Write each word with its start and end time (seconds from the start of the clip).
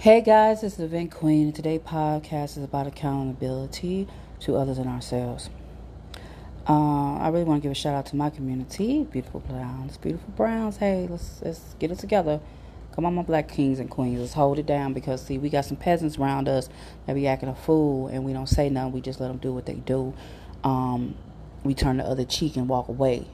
Hey 0.00 0.20
guys, 0.20 0.60
this 0.60 0.78
is 0.78 0.88
Vent 0.92 1.10
Queen, 1.10 1.46
and 1.46 1.54
today's 1.56 1.80
podcast 1.80 2.56
is 2.56 2.62
about 2.62 2.86
accountability 2.86 4.06
to 4.38 4.54
others 4.54 4.78
and 4.78 4.88
ourselves. 4.88 5.50
Uh, 6.68 7.16
I 7.16 7.30
really 7.30 7.42
want 7.42 7.60
to 7.60 7.62
give 7.64 7.72
a 7.72 7.74
shout 7.74 7.96
out 7.96 8.06
to 8.06 8.16
my 8.16 8.30
community, 8.30 9.02
beautiful 9.02 9.40
browns, 9.40 9.96
beautiful 9.96 10.30
browns. 10.36 10.76
Hey, 10.76 11.08
let's 11.10 11.42
let's 11.42 11.74
get 11.80 11.90
it 11.90 11.98
together. 11.98 12.38
Come 12.94 13.06
on, 13.06 13.14
my 13.16 13.22
black 13.22 13.48
kings 13.48 13.80
and 13.80 13.90
queens, 13.90 14.20
let's 14.20 14.34
hold 14.34 14.60
it 14.60 14.66
down 14.66 14.92
because 14.92 15.20
see, 15.20 15.36
we 15.36 15.50
got 15.50 15.64
some 15.64 15.76
peasants 15.76 16.16
around 16.16 16.48
us 16.48 16.68
that 17.08 17.14
be 17.14 17.26
acting 17.26 17.48
a 17.48 17.56
fool, 17.56 18.06
and 18.06 18.24
we 18.24 18.32
don't 18.32 18.46
say 18.46 18.70
nothing. 18.70 18.92
We 18.92 19.00
just 19.00 19.18
let 19.18 19.26
them 19.26 19.38
do 19.38 19.52
what 19.52 19.66
they 19.66 19.74
do. 19.74 20.14
Um, 20.62 21.16
we 21.64 21.74
turn 21.74 21.96
the 21.96 22.04
other 22.04 22.24
cheek 22.24 22.54
and 22.54 22.68
walk 22.68 22.86
away. 22.86 23.26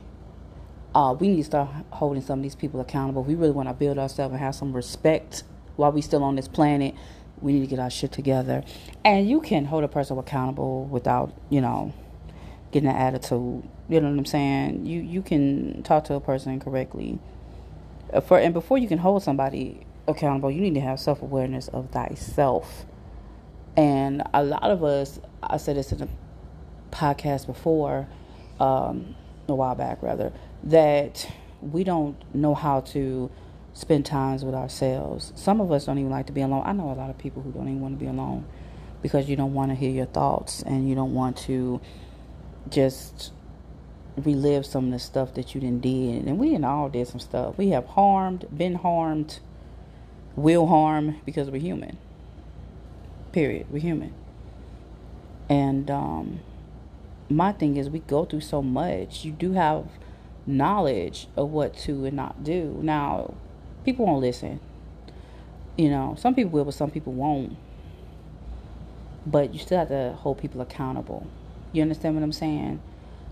Uh, 0.94 1.14
we 1.20 1.28
need 1.28 1.36
to 1.36 1.44
start 1.44 1.68
holding 1.90 2.22
some 2.22 2.38
of 2.38 2.42
these 2.42 2.54
people 2.54 2.80
accountable. 2.80 3.22
We 3.22 3.34
really 3.34 3.52
want 3.52 3.68
to 3.68 3.74
build 3.74 3.98
ourselves 3.98 4.32
and 4.32 4.40
have 4.40 4.54
some 4.54 4.72
respect 4.72 5.42
while 5.76 5.92
we 5.92 6.00
still 6.00 6.22
on 6.22 6.36
this 6.36 6.48
planet, 6.48 6.94
we 7.40 7.52
need 7.52 7.60
to 7.60 7.66
get 7.66 7.78
our 7.78 7.90
shit 7.90 8.12
together. 8.12 8.64
And 9.04 9.28
you 9.28 9.40
can 9.40 9.66
hold 9.66 9.84
a 9.84 9.88
person 9.88 10.18
accountable 10.18 10.84
without, 10.86 11.32
you 11.50 11.60
know, 11.60 11.92
getting 12.72 12.88
an 12.88 12.96
attitude. 12.96 13.62
You 13.88 14.00
know 14.00 14.10
what 14.10 14.18
I'm 14.18 14.24
saying? 14.24 14.86
You 14.86 15.00
you 15.00 15.22
can 15.22 15.82
talk 15.82 16.04
to 16.04 16.14
a 16.14 16.20
person 16.20 16.58
correctly. 16.60 17.18
Uh, 18.12 18.20
for 18.20 18.38
and 18.38 18.54
before 18.54 18.78
you 18.78 18.88
can 18.88 18.98
hold 18.98 19.22
somebody 19.22 19.86
accountable, 20.06 20.50
you 20.50 20.60
need 20.60 20.74
to 20.74 20.80
have 20.80 21.00
self 21.00 21.22
awareness 21.22 21.68
of 21.68 21.90
thyself. 21.90 22.86
And 23.76 24.22
a 24.32 24.42
lot 24.42 24.64
of 24.64 24.84
us, 24.84 25.18
I 25.42 25.56
said 25.56 25.76
this 25.76 25.90
in 25.92 26.02
a 26.02 26.08
podcast 26.92 27.46
before, 27.46 28.06
um, 28.60 29.16
a 29.48 29.54
while 29.54 29.74
back 29.74 30.00
rather, 30.02 30.32
that 30.62 31.30
we 31.60 31.82
don't 31.82 32.16
know 32.34 32.54
how 32.54 32.80
to 32.80 33.30
spend 33.74 34.06
times 34.06 34.44
with 34.44 34.54
ourselves. 34.54 35.32
Some 35.34 35.60
of 35.60 35.70
us 35.70 35.84
don't 35.86 35.98
even 35.98 36.10
like 36.10 36.26
to 36.26 36.32
be 36.32 36.40
alone. 36.40 36.62
I 36.64 36.72
know 36.72 36.90
a 36.90 36.94
lot 36.94 37.10
of 37.10 37.18
people 37.18 37.42
who 37.42 37.52
don't 37.52 37.68
even 37.68 37.80
want 37.80 37.98
to 37.98 38.02
be 38.02 38.08
alone 38.08 38.46
because 39.02 39.28
you 39.28 39.36
don't 39.36 39.52
want 39.52 39.70
to 39.70 39.74
hear 39.74 39.90
your 39.90 40.06
thoughts 40.06 40.62
and 40.62 40.88
you 40.88 40.94
don't 40.94 41.12
want 41.12 41.36
to 41.36 41.80
just 42.70 43.32
relive 44.16 44.64
some 44.64 44.86
of 44.86 44.90
the 44.92 44.98
stuff 44.98 45.34
that 45.34 45.54
you 45.54 45.60
didn't 45.60 45.82
did. 45.82 46.24
And 46.24 46.38
we 46.38 46.54
and 46.54 46.64
all 46.64 46.88
did 46.88 47.08
some 47.08 47.20
stuff. 47.20 47.58
We 47.58 47.70
have 47.70 47.84
harmed, 47.86 48.46
been 48.56 48.76
harmed, 48.76 49.40
will 50.36 50.68
harm 50.68 51.20
because 51.24 51.50
we're 51.50 51.60
human. 51.60 51.98
Period. 53.32 53.66
We're 53.70 53.80
human. 53.80 54.14
And 55.48 55.90
um, 55.90 56.40
my 57.28 57.52
thing 57.52 57.76
is, 57.76 57.90
we 57.90 57.98
go 57.98 58.24
through 58.24 58.40
so 58.40 58.62
much. 58.62 59.24
You 59.24 59.32
do 59.32 59.52
have 59.52 59.86
knowledge 60.46 61.26
of 61.36 61.50
what 61.50 61.76
to 61.78 62.04
and 62.04 62.16
not 62.16 62.44
do. 62.44 62.78
Now, 62.82 63.34
people 63.84 64.06
won't 64.06 64.20
listen. 64.20 64.60
You 65.76 65.90
know, 65.90 66.14
some 66.18 66.34
people 66.34 66.52
will, 66.52 66.64
but 66.64 66.74
some 66.74 66.90
people 66.90 67.12
won't. 67.12 67.56
But 69.26 69.52
you 69.52 69.58
still 69.58 69.78
have 69.78 69.88
to 69.88 70.12
hold 70.18 70.38
people 70.38 70.60
accountable. 70.60 71.26
You 71.72 71.82
understand 71.82 72.14
what 72.14 72.22
I'm 72.22 72.32
saying? 72.32 72.80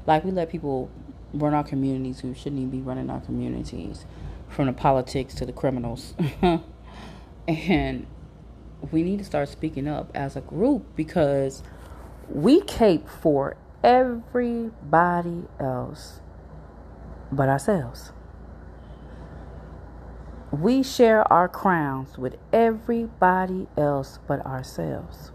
Like 0.07 0.25
we 0.25 0.31
let 0.31 0.51
people 0.51 0.91
run 1.33 1.55
our 1.55 1.65
communities 1.65 2.21
who 2.21 2.35
shouldn't 2.35 2.59
even 2.59 2.71
be 2.71 2.81
running 2.81 3.09
our 3.11 3.21
communities, 3.21 4.05
from 4.49 4.67
the 4.67 4.73
politics 4.73 5.35
to 5.35 5.47
the 5.47 5.53
criminals. 5.53 6.15
and 7.49 8.07
we 8.91 9.03
need 9.03 9.19
to 9.19 9.25
start 9.25 9.49
speaking 9.49 9.89
up 9.89 10.11
as 10.15 10.37
a 10.37 10.41
group 10.41 10.85
because 10.97 11.63
we 12.29 12.61
cape 12.63 13.09
for 13.09 13.57
everybody 13.83 15.45
else 15.59 16.21
but 17.31 17.49
ourselves. 17.49 18.13
We 20.53 20.83
share 20.83 21.31
our 21.33 21.49
crowns 21.49 22.19
with 22.19 22.37
everybody 22.53 23.69
else 23.79 24.19
but 24.27 24.45
ourselves. 24.45 25.33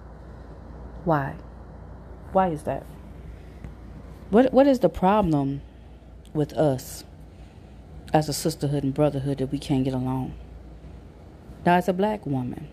Why? 1.06 1.34
Why 2.34 2.50
is 2.50 2.64
that? 2.64 2.86
What 4.30 4.54
what 4.54 4.68
is 4.68 4.80
the 4.80 4.90
problem 4.90 5.62
with 6.36 6.54
us 6.54 7.04
as 8.14 8.30
a 8.30 8.34
sisterhood 8.34 8.84
and 8.84 8.94
brotherhood 8.94 9.40
that 9.40 9.48
we 9.48 9.58
can't 9.58 9.84
get 9.84 9.96
along? 9.96 10.36
Now 11.66 11.78
as 11.78 11.88
a 11.88 11.94
black 11.94 12.28
woman, 12.28 12.68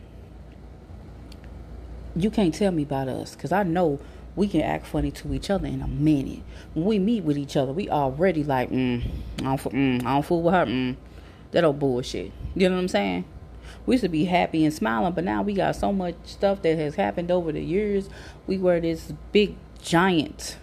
you 2.15 2.31
can't 2.31 2.54
tell 2.54 2.72
me 2.72 2.83
about 2.83 3.09
us 3.09 3.34
because 3.34 3.53
I 3.53 3.62
know 3.62 4.00
we 4.37 4.49
can 4.49 4.60
act 4.60 4.87
funny 4.87 5.10
to 5.12 5.33
each 5.33 5.49
other 5.49 5.66
in 5.66 5.81
a 5.81 5.88
minute. 5.88 6.43
When 6.75 6.84
we 6.84 6.99
meet 6.99 7.25
with 7.25 7.38
each 7.38 7.56
other, 7.56 7.72
we 7.72 7.88
already 7.88 8.44
like, 8.44 8.71
mm, 8.71 9.03
I 9.38 9.56
don't, 9.56 9.60
mm, 9.60 10.00
I 10.04 10.12
don't 10.12 10.27
fool 10.27 10.43
with 10.43 10.53
her. 10.53 10.66
Mm 10.66 10.97
that 11.54 11.65
old 11.65 11.78
bullshit. 11.78 12.32
You 12.54 12.69
know 12.69 12.75
what 12.75 12.82
I'm 12.82 12.88
saying? 12.88 13.25
We 13.87 13.94
used 13.94 14.03
to 14.03 14.09
be 14.09 14.25
happy 14.25 14.65
and 14.65 14.72
smiling, 14.72 15.12
but 15.12 15.25
now 15.25 15.42
we 15.42 15.54
got 15.54 15.76
so 15.76 15.92
much 15.92 16.16
stuff 16.25 16.62
that 16.62 16.76
has 16.78 16.97
happened 16.97 17.31
over 17.31 17.53
the 17.53 17.62
years. 17.62 18.09
We 18.47 18.59
wear 18.59 18.81
this 18.81 19.12
big 19.32 19.56
giant 19.81 20.59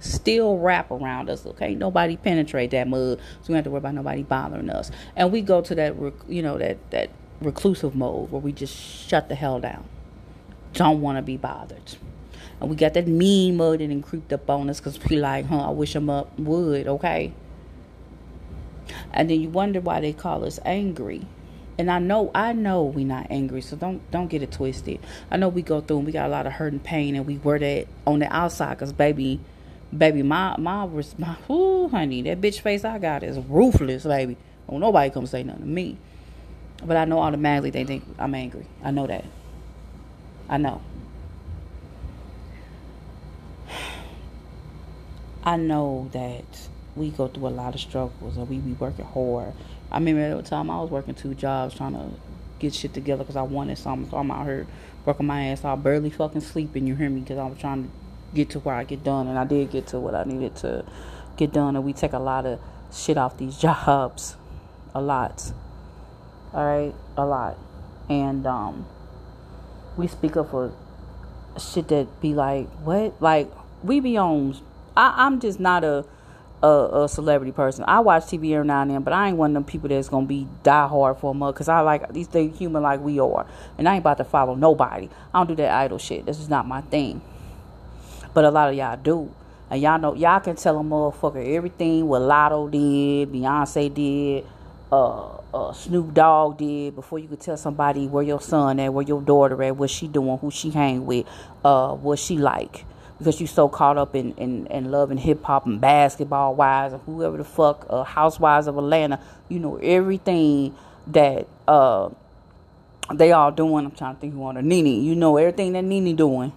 steel 0.00 0.58
wrap 0.58 0.90
around 0.90 1.30
us. 1.30 1.46
Okay, 1.46 1.74
nobody 1.74 2.16
penetrate 2.16 2.70
that 2.70 2.88
mud, 2.88 3.18
so 3.18 3.48
we 3.48 3.48
don't 3.48 3.56
have 3.56 3.64
to 3.64 3.70
worry 3.70 3.78
about 3.78 3.94
nobody 3.94 4.22
bothering 4.22 4.70
us. 4.70 4.90
And 5.16 5.32
we 5.32 5.42
go 5.42 5.60
to 5.60 5.74
that, 5.74 5.94
you 6.28 6.42
know, 6.42 6.58
that 6.58 6.78
that 6.90 7.10
reclusive 7.40 7.94
mode 7.94 8.30
where 8.30 8.40
we 8.40 8.52
just 8.52 8.76
shut 8.76 9.28
the 9.28 9.34
hell 9.34 9.60
down. 9.60 9.84
Don't 10.72 11.00
want 11.00 11.18
to 11.18 11.22
be 11.22 11.36
bothered. 11.36 11.96
And 12.60 12.70
we 12.70 12.76
got 12.76 12.94
that 12.94 13.08
mean 13.08 13.56
mud 13.56 13.80
and 13.80 14.02
creeped 14.02 14.32
up 14.32 14.48
on 14.48 14.70
us 14.70 14.78
because 14.78 14.98
we 15.04 15.16
like, 15.18 15.46
huh? 15.46 15.68
I 15.68 15.70
wish 15.70 15.94
I'm 15.94 16.08
up 16.08 16.38
would. 16.38 16.86
Okay, 16.86 17.32
and 19.12 19.30
then 19.30 19.40
you 19.40 19.48
wonder 19.48 19.80
why 19.80 20.00
they 20.00 20.12
call 20.12 20.44
us 20.44 20.58
angry 20.64 21.26
and 21.78 21.90
I 21.90 21.98
know 21.98 22.30
I 22.34 22.52
know 22.52 22.84
we 22.84 23.04
not 23.04 23.26
angry, 23.30 23.60
so 23.62 23.76
don't 23.76 24.08
don't 24.10 24.28
get 24.28 24.42
it 24.42 24.52
twisted. 24.52 25.00
I 25.30 25.36
know 25.36 25.48
we 25.48 25.62
go 25.62 25.80
through 25.80 25.98
and 25.98 26.06
we 26.06 26.12
got 26.12 26.26
a 26.26 26.28
lot 26.28 26.46
of 26.46 26.52
hurt 26.52 26.72
and 26.72 26.82
pain, 26.82 27.16
and 27.16 27.26
we 27.26 27.38
wear 27.38 27.58
that 27.58 27.88
on 28.06 28.18
the 28.18 28.32
outside, 28.32 28.78
cause 28.78 28.92
baby, 28.92 29.40
baby, 29.96 30.22
my 30.22 30.54
my 30.58 30.86
my, 31.18 31.36
ooh, 31.50 31.88
honey, 31.88 32.22
that 32.22 32.40
bitch 32.40 32.60
face 32.60 32.84
I 32.84 32.98
got 32.98 33.22
is 33.22 33.38
ruthless, 33.38 34.04
baby. 34.04 34.36
Don't 34.68 34.80
nobody 34.80 35.10
come 35.10 35.26
say 35.26 35.42
nothing 35.42 35.62
to 35.62 35.68
me, 35.68 35.96
but 36.84 36.96
I 36.96 37.04
know 37.04 37.18
automatically 37.18 37.70
they 37.70 37.84
think 37.84 38.04
I'm 38.18 38.34
angry. 38.34 38.66
I 38.84 38.90
know 38.90 39.06
that. 39.06 39.24
I 40.48 40.58
know. 40.58 40.82
I 45.44 45.56
know 45.56 46.10
that 46.12 46.68
we 46.96 47.10
go 47.10 47.28
through 47.28 47.48
a 47.48 47.48
lot 47.48 47.74
of 47.74 47.80
struggles 47.80 48.36
and 48.36 48.48
we 48.48 48.58
be 48.58 48.72
working 48.72 49.04
hard. 49.04 49.52
I 49.90 49.98
remember 49.98 50.22
at 50.22 50.44
the 50.44 50.48
time 50.48 50.70
I 50.70 50.80
was 50.80 50.90
working 50.90 51.14
two 51.14 51.34
jobs 51.34 51.74
trying 51.74 51.94
to 51.94 52.10
get 52.58 52.74
shit 52.74 52.94
together 52.94 53.24
because 53.24 53.36
I 53.36 53.42
wanted 53.42 53.78
something. 53.78 54.10
So 54.10 54.16
I'm 54.16 54.30
out 54.30 54.46
here 54.46 54.66
working 55.04 55.26
my 55.26 55.48
ass 55.48 55.64
off, 55.64 55.82
barely 55.82 56.10
fucking 56.10 56.40
sleeping. 56.40 56.86
You 56.86 56.94
hear 56.94 57.10
me? 57.10 57.20
Because 57.20 57.38
I 57.38 57.46
was 57.46 57.58
trying 57.58 57.84
to 57.84 57.90
get 58.34 58.50
to 58.50 58.60
where 58.60 58.74
I 58.74 58.84
get 58.84 59.04
done, 59.04 59.26
and 59.26 59.38
I 59.38 59.44
did 59.44 59.70
get 59.70 59.88
to 59.88 60.00
what 60.00 60.14
I 60.14 60.24
needed 60.24 60.56
to 60.56 60.84
get 61.36 61.52
done. 61.52 61.76
And 61.76 61.84
we 61.84 61.92
take 61.92 62.12
a 62.12 62.18
lot 62.18 62.46
of 62.46 62.60
shit 62.92 63.16
off 63.18 63.36
these 63.36 63.58
jobs, 63.58 64.36
a 64.94 65.00
lot. 65.00 65.52
All 66.54 66.64
right, 66.64 66.94
a 67.16 67.24
lot, 67.24 67.58
and 68.10 68.46
um, 68.46 68.86
we 69.96 70.06
speak 70.06 70.36
up 70.36 70.50
for 70.50 70.72
shit 71.58 71.88
that 71.88 72.20
be 72.20 72.34
like 72.34 72.68
what, 72.84 73.20
like 73.22 73.50
we 73.82 74.00
be 74.00 74.18
on. 74.18 74.56
I, 74.94 75.14
I'm 75.16 75.40
just 75.40 75.58
not 75.58 75.82
a 75.82 76.04
a, 76.62 77.02
a, 77.02 77.08
celebrity 77.08 77.52
person. 77.52 77.84
I 77.88 78.00
watch 78.00 78.24
TV 78.24 78.52
every 78.52 78.66
now 78.66 78.82
and 78.82 78.90
then, 78.90 79.02
but 79.02 79.12
I 79.12 79.28
ain't 79.28 79.36
one 79.36 79.50
of 79.50 79.54
them 79.54 79.64
people 79.64 79.88
that's 79.88 80.08
gonna 80.08 80.26
be 80.26 80.46
die 80.62 80.86
hard 80.86 81.18
for 81.18 81.32
a 81.32 81.34
mug 81.34 81.54
because 81.54 81.68
I 81.68 81.80
like 81.80 82.12
these 82.12 82.28
things 82.28 82.56
human 82.58 82.82
like 82.82 83.00
we 83.00 83.18
are, 83.18 83.46
and 83.78 83.88
I 83.88 83.94
ain't 83.94 84.02
about 84.02 84.18
to 84.18 84.24
follow 84.24 84.54
nobody. 84.54 85.08
I 85.34 85.38
don't 85.38 85.48
do 85.48 85.56
that 85.56 85.72
idol 85.72 85.98
shit. 85.98 86.24
This 86.24 86.38
is 86.38 86.48
not 86.48 86.66
my 86.66 86.80
thing. 86.82 87.20
But 88.32 88.44
a 88.44 88.50
lot 88.50 88.70
of 88.70 88.76
y'all 88.76 88.96
do, 88.96 89.34
and 89.70 89.82
y'all 89.82 89.98
know 89.98 90.14
y'all 90.14 90.40
can 90.40 90.56
tell 90.56 90.78
a 90.78 90.82
motherfucker 90.82 91.54
everything 91.54 92.06
what 92.06 92.22
Latto 92.22 92.70
did, 92.70 93.32
Beyonce 93.32 93.92
did, 93.92 94.46
uh, 94.92 95.38
uh, 95.52 95.72
Snoop 95.72 96.14
Dogg 96.14 96.58
did 96.58 96.94
before 96.94 97.18
you 97.18 97.26
could 97.26 97.40
tell 97.40 97.56
somebody 97.56 98.06
where 98.06 98.22
your 98.22 98.40
son 98.40 98.78
at, 98.78 98.92
where 98.92 99.04
your 99.04 99.20
daughter 99.20 99.60
at, 99.64 99.76
what 99.76 99.90
she 99.90 100.06
doing, 100.06 100.38
who 100.38 100.50
she 100.50 100.70
hang 100.70 101.04
with, 101.06 101.26
uh, 101.64 101.92
what 101.94 102.18
she 102.18 102.38
like 102.38 102.84
because 103.18 103.40
you're 103.40 103.46
so 103.46 103.68
caught 103.68 103.96
up 103.96 104.14
in, 104.14 104.34
in, 104.34 104.66
in 104.66 104.90
Love 104.90 105.10
and 105.10 105.20
Hip 105.20 105.42
Hop 105.44 105.66
and 105.66 105.80
Basketball 105.80 106.54
Wives 106.54 106.94
and 106.94 107.02
whoever 107.02 107.36
the 107.36 107.44
fuck 107.44 107.86
uh, 107.88 108.02
housewives 108.02 108.66
of 108.66 108.76
Atlanta, 108.76 109.20
you 109.48 109.58
know 109.58 109.76
everything 109.76 110.74
that 111.08 111.46
uh, 111.68 112.08
they 113.12 113.32
all 113.32 113.50
doing. 113.50 113.84
I'm 113.84 113.92
trying 113.92 114.14
to 114.14 114.20
think 114.20 114.34
who 114.34 114.44
on 114.44 114.56
the 114.56 114.62
Nene. 114.62 115.02
You 115.02 115.14
know 115.14 115.36
everything 115.36 115.72
that 115.74 115.82
Nene 115.82 116.16
doing, 116.16 116.52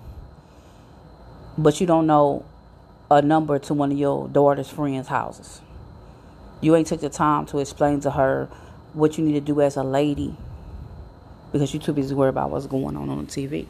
but 1.57 1.79
you 1.79 1.87
don't 1.87 2.07
know 2.07 2.45
a 3.11 3.21
number 3.21 3.59
to 3.59 3.73
one 3.73 3.91
of 3.91 3.97
your 3.97 4.27
daughter's 4.27 4.69
friends' 4.69 5.07
houses. 5.07 5.61
You 6.61 6.75
ain't 6.75 6.87
took 6.87 7.01
the 7.01 7.09
time 7.09 7.45
to 7.47 7.59
explain 7.59 7.99
to 8.01 8.11
her 8.11 8.49
what 8.93 9.17
you 9.17 9.25
need 9.25 9.33
to 9.33 9.41
do 9.41 9.61
as 9.61 9.75
a 9.75 9.83
lady 9.83 10.35
because 11.51 11.73
you're 11.73 11.83
too 11.83 11.93
busy 11.93 12.15
worried 12.15 12.29
about 12.29 12.49
what's 12.49 12.65
going 12.65 12.95
on 12.95 13.09
on 13.09 13.25
the 13.25 13.31
TV 13.31 13.67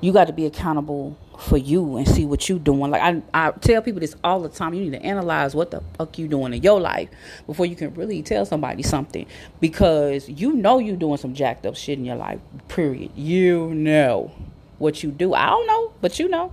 you 0.00 0.12
got 0.12 0.26
to 0.26 0.32
be 0.32 0.46
accountable 0.46 1.16
for 1.38 1.56
you 1.56 1.96
and 1.96 2.06
see 2.06 2.24
what 2.24 2.48
you 2.48 2.58
doing. 2.58 2.90
Like 2.90 3.02
I, 3.02 3.22
I 3.32 3.50
tell 3.52 3.82
people 3.82 4.00
this 4.00 4.14
all 4.22 4.40
the 4.40 4.48
time. 4.48 4.74
You 4.74 4.82
need 4.82 4.92
to 4.92 5.02
analyze 5.02 5.54
what 5.54 5.70
the 5.70 5.82
fuck 5.96 6.18
you 6.18 6.28
doing 6.28 6.52
in 6.52 6.62
your 6.62 6.80
life 6.80 7.08
before 7.46 7.66
you 7.66 7.76
can 7.76 7.94
really 7.94 8.22
tell 8.22 8.44
somebody 8.44 8.82
something. 8.82 9.26
Because 9.60 10.28
you 10.28 10.52
know 10.52 10.78
you 10.78 10.96
doing 10.96 11.16
some 11.16 11.34
jacked 11.34 11.66
up 11.66 11.76
shit 11.76 11.98
in 11.98 12.04
your 12.04 12.16
life. 12.16 12.40
Period. 12.68 13.10
You 13.16 13.74
know 13.74 14.32
what 14.78 15.02
you 15.02 15.10
do. 15.10 15.34
I 15.34 15.46
don't 15.46 15.66
know, 15.66 15.92
but 16.00 16.18
you 16.18 16.28
know 16.28 16.52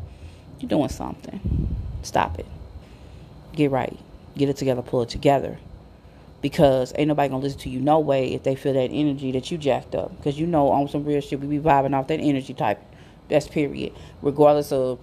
you're 0.59 0.69
doing 0.69 0.89
something. 0.89 1.75
Stop 2.03 2.39
it. 2.39 2.45
Get 3.53 3.71
right. 3.71 3.97
Get 4.37 4.49
it 4.49 4.57
together. 4.57 4.81
Pull 4.81 5.03
it 5.03 5.09
together. 5.09 5.57
Because 6.41 6.93
ain't 6.95 7.07
nobody 7.07 7.29
gonna 7.29 7.43
listen 7.43 7.59
to 7.61 7.69
you 7.69 7.79
no 7.79 7.99
way 7.99 8.33
if 8.33 8.43
they 8.43 8.55
feel 8.55 8.73
that 8.73 8.91
energy 8.91 9.31
that 9.31 9.51
you 9.51 9.57
jacked 9.57 9.95
up. 9.95 10.15
Because 10.17 10.39
you 10.39 10.47
know 10.47 10.69
on 10.69 10.87
some 10.87 11.03
real 11.03 11.19
shit 11.19 11.39
we 11.39 11.47
be 11.47 11.59
vibing 11.59 11.97
off 11.97 12.07
that 12.07 12.19
energy 12.19 12.53
type 12.53 12.79
that's 13.29 13.47
period. 13.47 13.93
Regardless 14.21 14.71
of 14.71 14.99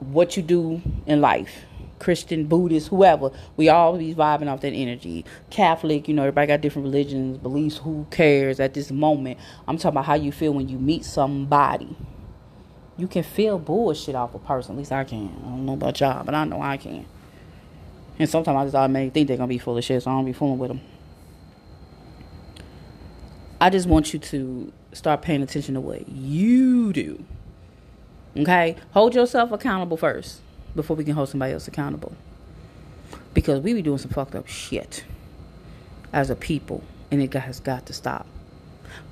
what 0.00 0.36
you 0.36 0.42
do 0.42 0.82
in 1.06 1.20
life. 1.20 1.64
Christian, 1.98 2.46
Buddhist, 2.46 2.88
whoever, 2.88 3.30
we 3.56 3.68
all 3.68 3.98
be 3.98 4.14
vibing 4.14 4.50
off 4.50 4.62
that 4.62 4.72
energy. 4.72 5.24
Catholic, 5.50 6.08
you 6.08 6.14
know, 6.14 6.22
everybody 6.22 6.46
got 6.46 6.62
different 6.62 6.86
religions, 6.86 7.36
beliefs, 7.38 7.76
who 7.76 8.06
cares 8.10 8.58
at 8.58 8.72
this 8.72 8.90
moment. 8.90 9.38
I'm 9.68 9.76
talking 9.76 9.90
about 9.90 10.06
how 10.06 10.14
you 10.14 10.32
feel 10.32 10.52
when 10.52 10.68
you 10.68 10.78
meet 10.78 11.04
somebody. 11.04 11.94
You 12.96 13.06
can 13.06 13.22
feel 13.22 13.58
bullshit 13.58 14.14
off 14.14 14.34
a 14.34 14.38
person. 14.38 14.74
At 14.74 14.78
least 14.78 14.92
I 14.92 15.04
can. 15.04 15.28
I 15.44 15.48
don't 15.48 15.66
know 15.66 15.74
about 15.74 16.00
y'all, 16.00 16.24
but 16.24 16.34
I 16.34 16.44
know 16.44 16.60
I 16.62 16.78
can. 16.78 17.04
And 18.18 18.28
sometimes 18.28 18.56
I 18.56 18.64
just 18.64 18.74
automatically 18.74 19.10
think 19.10 19.28
they're 19.28 19.36
gonna 19.36 19.48
be 19.48 19.58
full 19.58 19.76
of 19.76 19.84
shit, 19.84 20.02
so 20.02 20.10
I 20.10 20.14
don't 20.14 20.24
be 20.24 20.32
fooling 20.32 20.58
with 20.58 20.68
them. 20.68 20.80
I 23.60 23.68
just 23.70 23.86
want 23.86 24.12
you 24.12 24.18
to 24.18 24.72
start 24.92 25.22
paying 25.22 25.42
attention 25.42 25.74
to 25.74 25.80
what 25.80 26.08
you 26.08 26.92
do. 26.92 27.24
Okay? 28.36 28.76
Hold 28.92 29.14
yourself 29.14 29.52
accountable 29.52 29.96
first 29.96 30.40
before 30.74 30.96
we 30.96 31.04
can 31.04 31.14
hold 31.14 31.28
somebody 31.28 31.52
else 31.52 31.66
accountable. 31.68 32.14
Because 33.34 33.60
we 33.60 33.74
be 33.74 33.82
doing 33.82 33.98
some 33.98 34.10
fucked 34.10 34.34
up 34.34 34.46
shit 34.46 35.04
as 36.12 36.30
a 36.30 36.36
people, 36.36 36.82
and 37.10 37.22
it 37.22 37.32
has 37.34 37.60
got 37.60 37.86
to 37.86 37.92
stop. 37.92 38.26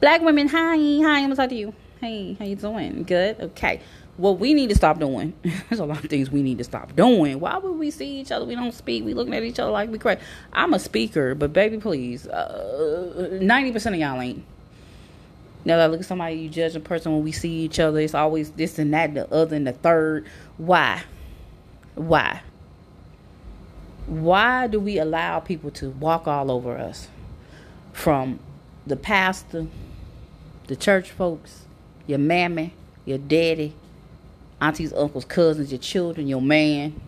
Black 0.00 0.20
women, 0.22 0.48
hi, 0.48 0.76
hi, 0.76 1.18
I'm 1.18 1.24
gonna 1.24 1.36
talk 1.36 1.50
to 1.50 1.54
you. 1.54 1.74
Hey, 2.00 2.34
how 2.38 2.44
you 2.44 2.56
doing? 2.56 3.02
Good? 3.04 3.40
Okay. 3.40 3.80
What 4.16 4.40
we 4.40 4.52
need 4.52 4.68
to 4.70 4.74
stop 4.74 4.98
doing, 4.98 5.32
there's 5.42 5.80
a 5.80 5.84
lot 5.84 6.02
of 6.02 6.10
things 6.10 6.30
we 6.30 6.42
need 6.42 6.58
to 6.58 6.64
stop 6.64 6.94
doing. 6.96 7.38
Why 7.38 7.58
would 7.58 7.78
we 7.78 7.90
see 7.90 8.20
each 8.20 8.32
other? 8.32 8.44
We 8.44 8.56
don't 8.56 8.74
speak. 8.74 9.04
We 9.04 9.14
looking 9.14 9.34
at 9.34 9.44
each 9.44 9.60
other 9.60 9.70
like 9.70 9.90
we 9.90 9.98
crazy. 9.98 10.20
I'm 10.52 10.74
a 10.74 10.78
speaker, 10.78 11.34
but 11.36 11.52
baby, 11.52 11.78
please, 11.78 12.26
uh, 12.26 13.38
90% 13.40 13.86
of 13.86 13.94
y'all 13.94 14.20
ain't. 14.20 14.44
Now 15.68 15.78
I 15.80 15.86
look 15.86 16.00
at 16.00 16.06
somebody, 16.06 16.36
you 16.36 16.48
judge 16.48 16.74
a 16.76 16.80
person 16.80 17.12
when 17.12 17.22
we 17.22 17.30
see 17.30 17.52
each 17.52 17.78
other. 17.78 18.00
It's 18.00 18.14
always 18.14 18.52
this 18.52 18.78
and 18.78 18.94
that, 18.94 19.12
the 19.12 19.30
other 19.30 19.54
and 19.54 19.66
the 19.66 19.74
third. 19.74 20.26
Why? 20.56 21.02
Why? 21.94 22.40
Why 24.06 24.66
do 24.66 24.80
we 24.80 24.98
allow 24.98 25.40
people 25.40 25.70
to 25.72 25.90
walk 25.90 26.26
all 26.26 26.50
over 26.50 26.78
us? 26.78 27.08
From 27.92 28.40
the 28.86 28.96
pastor, 28.96 29.66
the 30.68 30.74
church 30.74 31.10
folks, 31.10 31.66
your 32.06 32.18
mammy, 32.18 32.72
your 33.04 33.18
daddy, 33.18 33.74
aunties, 34.62 34.94
uncles, 34.94 35.26
cousins, 35.26 35.70
your 35.70 35.80
children, 35.80 36.28
your 36.28 36.40
man, 36.40 36.98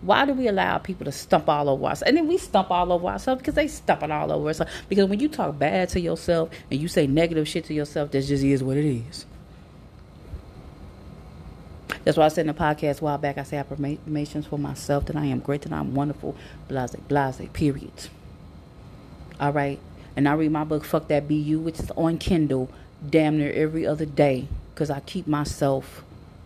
why 0.00 0.24
do 0.24 0.32
we 0.32 0.46
allow 0.46 0.78
people 0.78 1.04
to 1.06 1.12
stump 1.12 1.48
all 1.48 1.68
over 1.68 1.86
us? 1.86 2.02
And 2.02 2.16
then 2.16 2.28
we 2.28 2.38
stump 2.38 2.70
all 2.70 2.92
over 2.92 3.08
ourselves 3.08 3.40
because 3.40 3.54
they 3.54 3.66
stumping 3.66 4.12
all 4.12 4.30
over 4.30 4.48
us. 4.50 4.60
Because 4.88 5.08
when 5.08 5.18
you 5.18 5.28
talk 5.28 5.58
bad 5.58 5.88
to 5.90 6.00
yourself 6.00 6.50
and 6.70 6.80
you 6.80 6.86
say 6.86 7.06
negative 7.06 7.48
shit 7.48 7.64
to 7.66 7.74
yourself, 7.74 8.12
that 8.12 8.22
just 8.22 8.44
is 8.44 8.62
what 8.62 8.76
it 8.76 8.84
is. 8.84 9.26
That's 12.04 12.16
why 12.16 12.26
I 12.26 12.28
said 12.28 12.42
in 12.42 12.54
the 12.54 12.54
podcast 12.54 13.00
a 13.00 13.04
while 13.04 13.18
back, 13.18 13.38
I 13.38 13.42
say 13.42 13.56
affirmations 13.56 14.46
for 14.46 14.58
myself 14.58 15.06
that 15.06 15.16
I 15.16 15.26
am 15.26 15.40
great, 15.40 15.62
that 15.62 15.72
I'm 15.72 15.94
wonderful, 15.94 16.36
blase, 16.68 16.94
blase, 17.08 17.40
period. 17.52 18.08
All 19.40 19.52
right. 19.52 19.80
And 20.16 20.28
I 20.28 20.32
read 20.32 20.52
my 20.52 20.64
book, 20.64 20.84
Fuck 20.84 21.08
That 21.08 21.26
Be 21.26 21.34
You, 21.34 21.58
which 21.58 21.80
is 21.80 21.90
on 21.92 22.18
Kindle 22.18 22.70
damn 23.08 23.38
near 23.38 23.52
every 23.52 23.86
other 23.86 24.04
day 24.04 24.48
because 24.74 24.90
I 24.90 25.00
keep 25.00 25.26
myself 25.26 26.04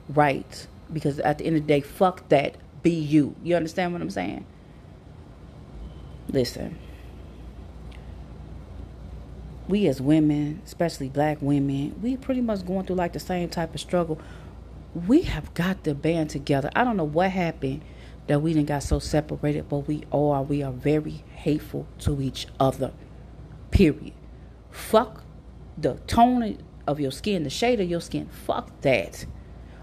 right. 0.09 0.67
Because 0.93 1.19
at 1.21 1.39
the 1.39 1.45
end 1.45 1.57
of 1.57 1.63
the 1.63 1.69
day, 1.69 1.81
fuck 1.81 2.29
that 2.31 2.57
be 2.83 2.91
you. 2.91 3.35
You 3.43 3.57
understand 3.57 3.93
what 3.93 4.03
I'm 4.03 4.11
saying? 4.11 4.45
Listen. 6.29 6.79
We 9.69 9.87
as 9.87 10.01
women, 10.01 10.61
especially 10.65 11.09
black 11.09 11.39
women, 11.41 11.99
we 12.03 12.17
pretty 12.17 12.41
much 12.41 12.67
going 12.67 12.85
through 12.85 12.97
like 12.97 13.13
the 13.13 13.21
same 13.21 13.49
type 13.49 13.75
of 13.75 13.81
struggle. 13.81 14.21
We 15.07 15.23
have 15.23 15.55
got 15.55 15.85
to 15.85 15.95
band 15.95 16.31
together. 16.31 16.71
I 16.75 16.85
don't 16.85 16.97
know 16.97 17.05
what 17.05 17.31
happened 17.31 17.83
that 18.27 18.41
we 18.43 18.53
didn't 18.53 18.69
got 18.69 18.83
so 18.83 18.99
separated, 18.99 19.69
but 19.69 19.79
we 19.89 20.05
are. 20.13 20.43
We 20.43 20.63
are 20.63 20.73
very 20.73 21.25
hateful 21.35 21.87
to 22.01 22.21
each 22.21 22.47
other. 22.61 22.93
Period. 23.71 24.13
Fuck 24.71 25.23
the 25.79 25.95
tone 26.07 26.59
of 26.87 27.01
your 27.01 27.11
skin, 27.11 27.45
the 27.45 27.51
shade 27.51 27.81
of 27.81 27.89
your 27.89 28.01
skin. 28.01 28.29
Fuck 28.29 28.81
that 28.83 29.27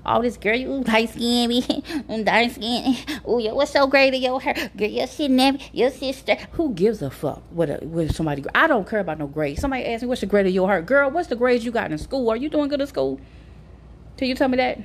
all 0.09 0.23
this 0.23 0.38
girl, 0.38 0.56
you 0.56 0.69
light 0.88 1.09
skin, 1.09 1.47
me, 1.47 1.61
dark 2.23 2.51
skin. 2.51 2.95
Oh, 3.23 3.38
yo, 3.38 3.53
what's 3.53 3.71
so 3.71 3.85
great 3.85 4.15
of 4.15 4.19
your 4.19 4.41
hair? 4.41 4.71
Girl, 4.75 4.88
your 4.88 5.06
shit, 5.06 5.29
your 5.71 5.91
sister. 5.91 6.35
Who 6.53 6.73
gives 6.73 7.03
a 7.03 7.11
fuck 7.11 7.44
what, 7.51 7.69
a, 7.69 7.75
what 7.85 8.13
somebody, 8.15 8.44
I 8.56 8.65
don't 8.65 8.89
care 8.89 9.00
about 9.00 9.19
no 9.19 9.27
grade. 9.27 9.59
Somebody 9.59 9.85
asked 9.85 10.01
me, 10.01 10.09
what's 10.09 10.21
the 10.21 10.27
grade 10.27 10.47
of 10.47 10.53
your 10.53 10.67
hair? 10.67 10.81
Girl, 10.81 11.11
what's 11.11 11.27
the 11.27 11.35
grades 11.35 11.63
you 11.63 11.71
got 11.71 11.91
in 11.91 11.97
school? 12.00 12.27
Are 12.31 12.35
you 12.35 12.50
doing 12.50 12.69
good 12.69 12.81
in 12.81 12.88
school? 12.88 13.21
Can 14.17 14.27
you 14.27 14.35
tell 14.35 14.47
me 14.47 14.57
that? 14.57 14.79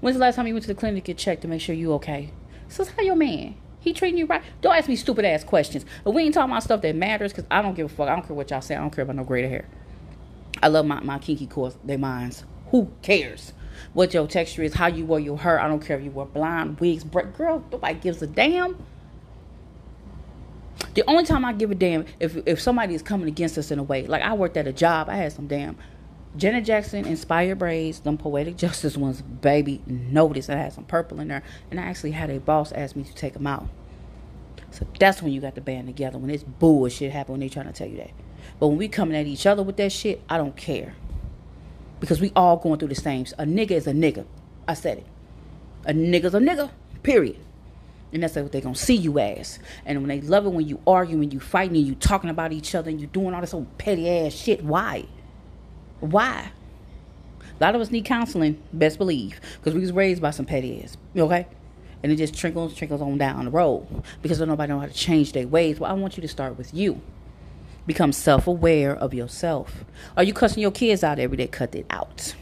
When's 0.00 0.16
the 0.16 0.20
last 0.20 0.34
time 0.34 0.48
you 0.48 0.54
went 0.54 0.64
to 0.64 0.68
the 0.68 0.74
clinic 0.74 1.04
to 1.04 1.06
get 1.06 1.18
checked 1.18 1.42
to 1.42 1.48
make 1.48 1.60
sure 1.60 1.74
you 1.74 1.92
okay? 1.94 2.32
So 2.68 2.84
how 2.84 3.02
your 3.02 3.14
man? 3.14 3.54
He 3.78 3.92
treating 3.92 4.18
you 4.18 4.26
right. 4.26 4.42
Don't 4.62 4.74
ask 4.74 4.88
me 4.88 4.96
stupid 4.96 5.24
ass 5.24 5.44
questions. 5.44 5.86
But 6.02 6.10
we 6.10 6.22
ain't 6.24 6.34
talking 6.34 6.50
about 6.50 6.64
stuff 6.64 6.80
that 6.82 6.96
matters 6.96 7.32
because 7.32 7.46
I 7.52 7.62
don't 7.62 7.74
give 7.74 7.86
a 7.86 7.94
fuck. 7.94 8.08
I 8.08 8.16
don't 8.16 8.26
care 8.26 8.34
what 8.34 8.50
y'all 8.50 8.62
say. 8.62 8.74
I 8.74 8.80
don't 8.80 8.90
care 8.90 9.04
about 9.04 9.16
no 9.16 9.24
gray 9.24 9.46
hair. 9.46 9.68
I 10.60 10.68
love 10.68 10.86
my, 10.86 11.00
my 11.00 11.18
kinky 11.18 11.46
course. 11.46 11.76
They 11.84 11.96
minds. 11.96 12.44
Who 12.70 12.90
cares? 13.02 13.52
What 13.92 14.14
your 14.14 14.26
texture 14.26 14.62
is, 14.62 14.74
how 14.74 14.86
you 14.86 15.04
wear 15.04 15.20
your 15.20 15.38
hair. 15.38 15.60
I 15.60 15.68
don't 15.68 15.84
care 15.84 15.98
if 15.98 16.04
you 16.04 16.10
wear 16.10 16.26
blonde 16.26 16.80
wigs, 16.80 17.04
break 17.04 17.36
girl. 17.36 17.64
Nobody 17.70 17.94
gives 17.94 18.22
a 18.22 18.26
damn. 18.26 18.82
The 20.94 21.02
only 21.08 21.24
time 21.24 21.44
I 21.44 21.52
give 21.52 21.70
a 21.70 21.74
damn 21.74 22.04
if 22.20 22.36
if 22.46 22.60
somebody 22.60 22.94
is 22.94 23.02
coming 23.02 23.28
against 23.28 23.58
us 23.58 23.70
in 23.70 23.78
a 23.78 23.82
way. 23.82 24.06
Like 24.06 24.22
I 24.22 24.34
worked 24.34 24.56
at 24.56 24.66
a 24.66 24.72
job, 24.72 25.08
I 25.08 25.16
had 25.16 25.32
some 25.32 25.46
damn 25.46 25.76
Janet 26.36 26.64
Jackson 26.64 27.06
inspired 27.06 27.60
braids, 27.60 28.00
them 28.00 28.18
poetic 28.18 28.56
justice 28.58 28.96
ones, 28.96 29.22
baby. 29.22 29.82
Notice 29.86 30.50
I 30.50 30.56
had 30.56 30.72
some 30.72 30.84
purple 30.84 31.20
in 31.20 31.28
there, 31.28 31.42
and 31.70 31.78
I 31.78 31.84
actually 31.84 32.10
had 32.10 32.30
a 32.30 32.40
boss 32.40 32.72
ask 32.72 32.96
me 32.96 33.04
to 33.04 33.14
take 33.14 33.34
them 33.34 33.46
out. 33.46 33.68
So 34.70 34.86
that's 34.98 35.22
when 35.22 35.32
you 35.32 35.40
got 35.40 35.54
the 35.54 35.60
band 35.60 35.86
together. 35.86 36.18
When 36.18 36.30
it's 36.30 36.42
bullshit 36.42 37.12
happen 37.12 37.32
when 37.32 37.40
they 37.40 37.48
trying 37.48 37.66
to 37.66 37.72
tell 37.72 37.86
you 37.86 37.98
that. 37.98 38.10
But 38.58 38.68
when 38.68 38.78
we 38.78 38.88
coming 38.88 39.16
at 39.16 39.26
each 39.26 39.46
other 39.46 39.62
with 39.62 39.76
that 39.76 39.92
shit, 39.92 40.22
I 40.28 40.36
don't 40.36 40.56
care 40.56 40.94
because 42.00 42.20
we 42.20 42.32
all 42.36 42.56
going 42.56 42.78
through 42.78 42.88
the 42.88 42.94
same. 42.94 43.26
A 43.38 43.44
nigga 43.44 43.72
is 43.72 43.86
a 43.86 43.92
nigga. 43.92 44.24
I 44.66 44.74
said 44.74 44.98
it. 44.98 45.06
A 45.86 45.92
nigga's 45.92 46.34
a 46.34 46.38
nigga. 46.38 46.70
Period. 47.02 47.38
And 48.12 48.22
that's 48.22 48.36
what 48.36 48.52
they're 48.52 48.60
gonna 48.60 48.74
see 48.74 48.94
you 48.94 49.18
as. 49.18 49.58
And 49.84 50.00
when 50.00 50.08
they 50.08 50.20
love 50.20 50.46
it 50.46 50.50
when 50.50 50.68
you 50.68 50.80
argue 50.86 51.20
and 51.20 51.32
you 51.32 51.40
fighting 51.40 51.76
and 51.76 51.86
you 51.86 51.94
talking 51.96 52.30
about 52.30 52.52
each 52.52 52.74
other 52.74 52.88
and 52.88 53.00
you 53.00 53.08
doing 53.08 53.34
all 53.34 53.40
this 53.40 53.52
old 53.52 53.76
petty 53.76 54.08
ass 54.08 54.32
shit. 54.32 54.62
Why? 54.62 55.06
Why? 56.00 56.52
A 57.40 57.64
lot 57.64 57.74
of 57.74 57.80
us 57.80 57.90
need 57.90 58.04
counseling, 58.04 58.62
best 58.72 58.98
believe, 58.98 59.40
because 59.56 59.74
we 59.74 59.80
was 59.80 59.92
raised 59.92 60.20
by 60.22 60.30
some 60.30 60.46
petty 60.46 60.82
ass. 60.82 60.96
Okay? 61.16 61.46
And 62.02 62.12
it 62.12 62.16
just 62.16 62.36
trickles, 62.36 62.74
trickles 62.74 63.00
on 63.00 63.18
down 63.18 63.44
the 63.46 63.50
road 63.50 63.86
because 64.22 64.40
nobody 64.40 64.72
know 64.72 64.80
how 64.80 64.86
to 64.86 64.92
change 64.92 65.32
their 65.32 65.48
ways. 65.48 65.80
Well, 65.80 65.90
I 65.90 65.94
want 65.94 66.16
you 66.16 66.20
to 66.20 66.28
start 66.28 66.58
with 66.58 66.74
you. 66.74 67.00
Become 67.86 68.12
self 68.12 68.46
aware 68.46 68.94
of 68.94 69.12
yourself. 69.12 69.84
Are 70.16 70.22
you 70.22 70.32
cussing 70.32 70.62
your 70.62 70.70
kids 70.70 71.04
out 71.04 71.18
every 71.18 71.36
day? 71.36 71.46
Cut 71.46 71.74
it 71.74 71.86
out. 71.90 72.34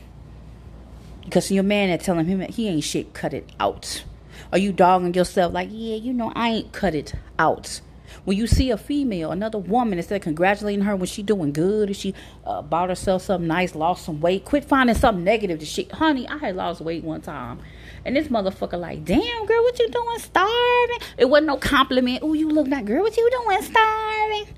You 1.25 1.31
cussing 1.31 1.57
your 1.57 1.65
man 1.65 1.91
and 1.91 2.01
telling 2.01 2.27
him 2.27 2.41
he 2.41 2.69
ain't 2.69 2.85
shit? 2.85 3.13
Cut 3.13 3.35
it 3.35 3.51
out. 3.59 4.05
Are 4.53 4.59
you 4.59 4.73
dogging 4.73 5.15
yourself 5.15 5.53
like, 5.53 5.69
yeah, 5.71 5.97
you 5.97 6.13
know, 6.13 6.33
I 6.35 6.51
ain't 6.51 6.73
cut 6.73 6.95
it 6.95 7.15
out? 7.39 7.81
When 8.25 8.37
you 8.37 8.47
see 8.47 8.71
a 8.71 8.77
female, 8.77 9.33
another 9.33 9.59
woman, 9.59 9.99
instead 9.99 10.17
of 10.17 10.23
congratulating 10.23 10.85
her 10.85 10.95
when 10.95 11.07
she 11.07 11.23
doing 11.23 11.53
good, 11.53 11.91
if 11.91 11.97
she 11.97 12.15
uh, 12.47 12.63
bought 12.63 12.89
herself 12.89 13.23
something 13.23 13.49
nice, 13.49 13.75
lost 13.75 14.05
some 14.05 14.21
weight, 14.21 14.45
quit 14.45 14.65
finding 14.65 14.95
something 14.95 15.25
negative 15.25 15.59
to 15.59 15.67
shit. 15.67 15.91
Honey, 15.91 16.29
I 16.29 16.39
had 16.39 16.57
lost 16.57 16.81
weight 16.81 17.03
one 17.03 17.23
time. 17.23 17.61
And 18.05 18.15
this 18.15 18.29
motherfucker 18.29 18.79
like, 18.79 19.05
damn, 19.05 19.47
girl, 19.47 19.63
what 19.63 19.79
you 19.79 19.89
doing 19.89 20.19
starving? 20.19 20.99
It 21.17 21.31
wasn't 21.31 21.47
no 21.49 21.57
compliment. 21.57 22.21
Oh, 22.23 22.35
you 22.35 22.49
look 22.49 22.69
like, 22.69 22.85
girl, 22.85 23.03
what 23.03 23.17
you 23.17 23.29
doing 23.31 23.63
starving? 23.63 24.55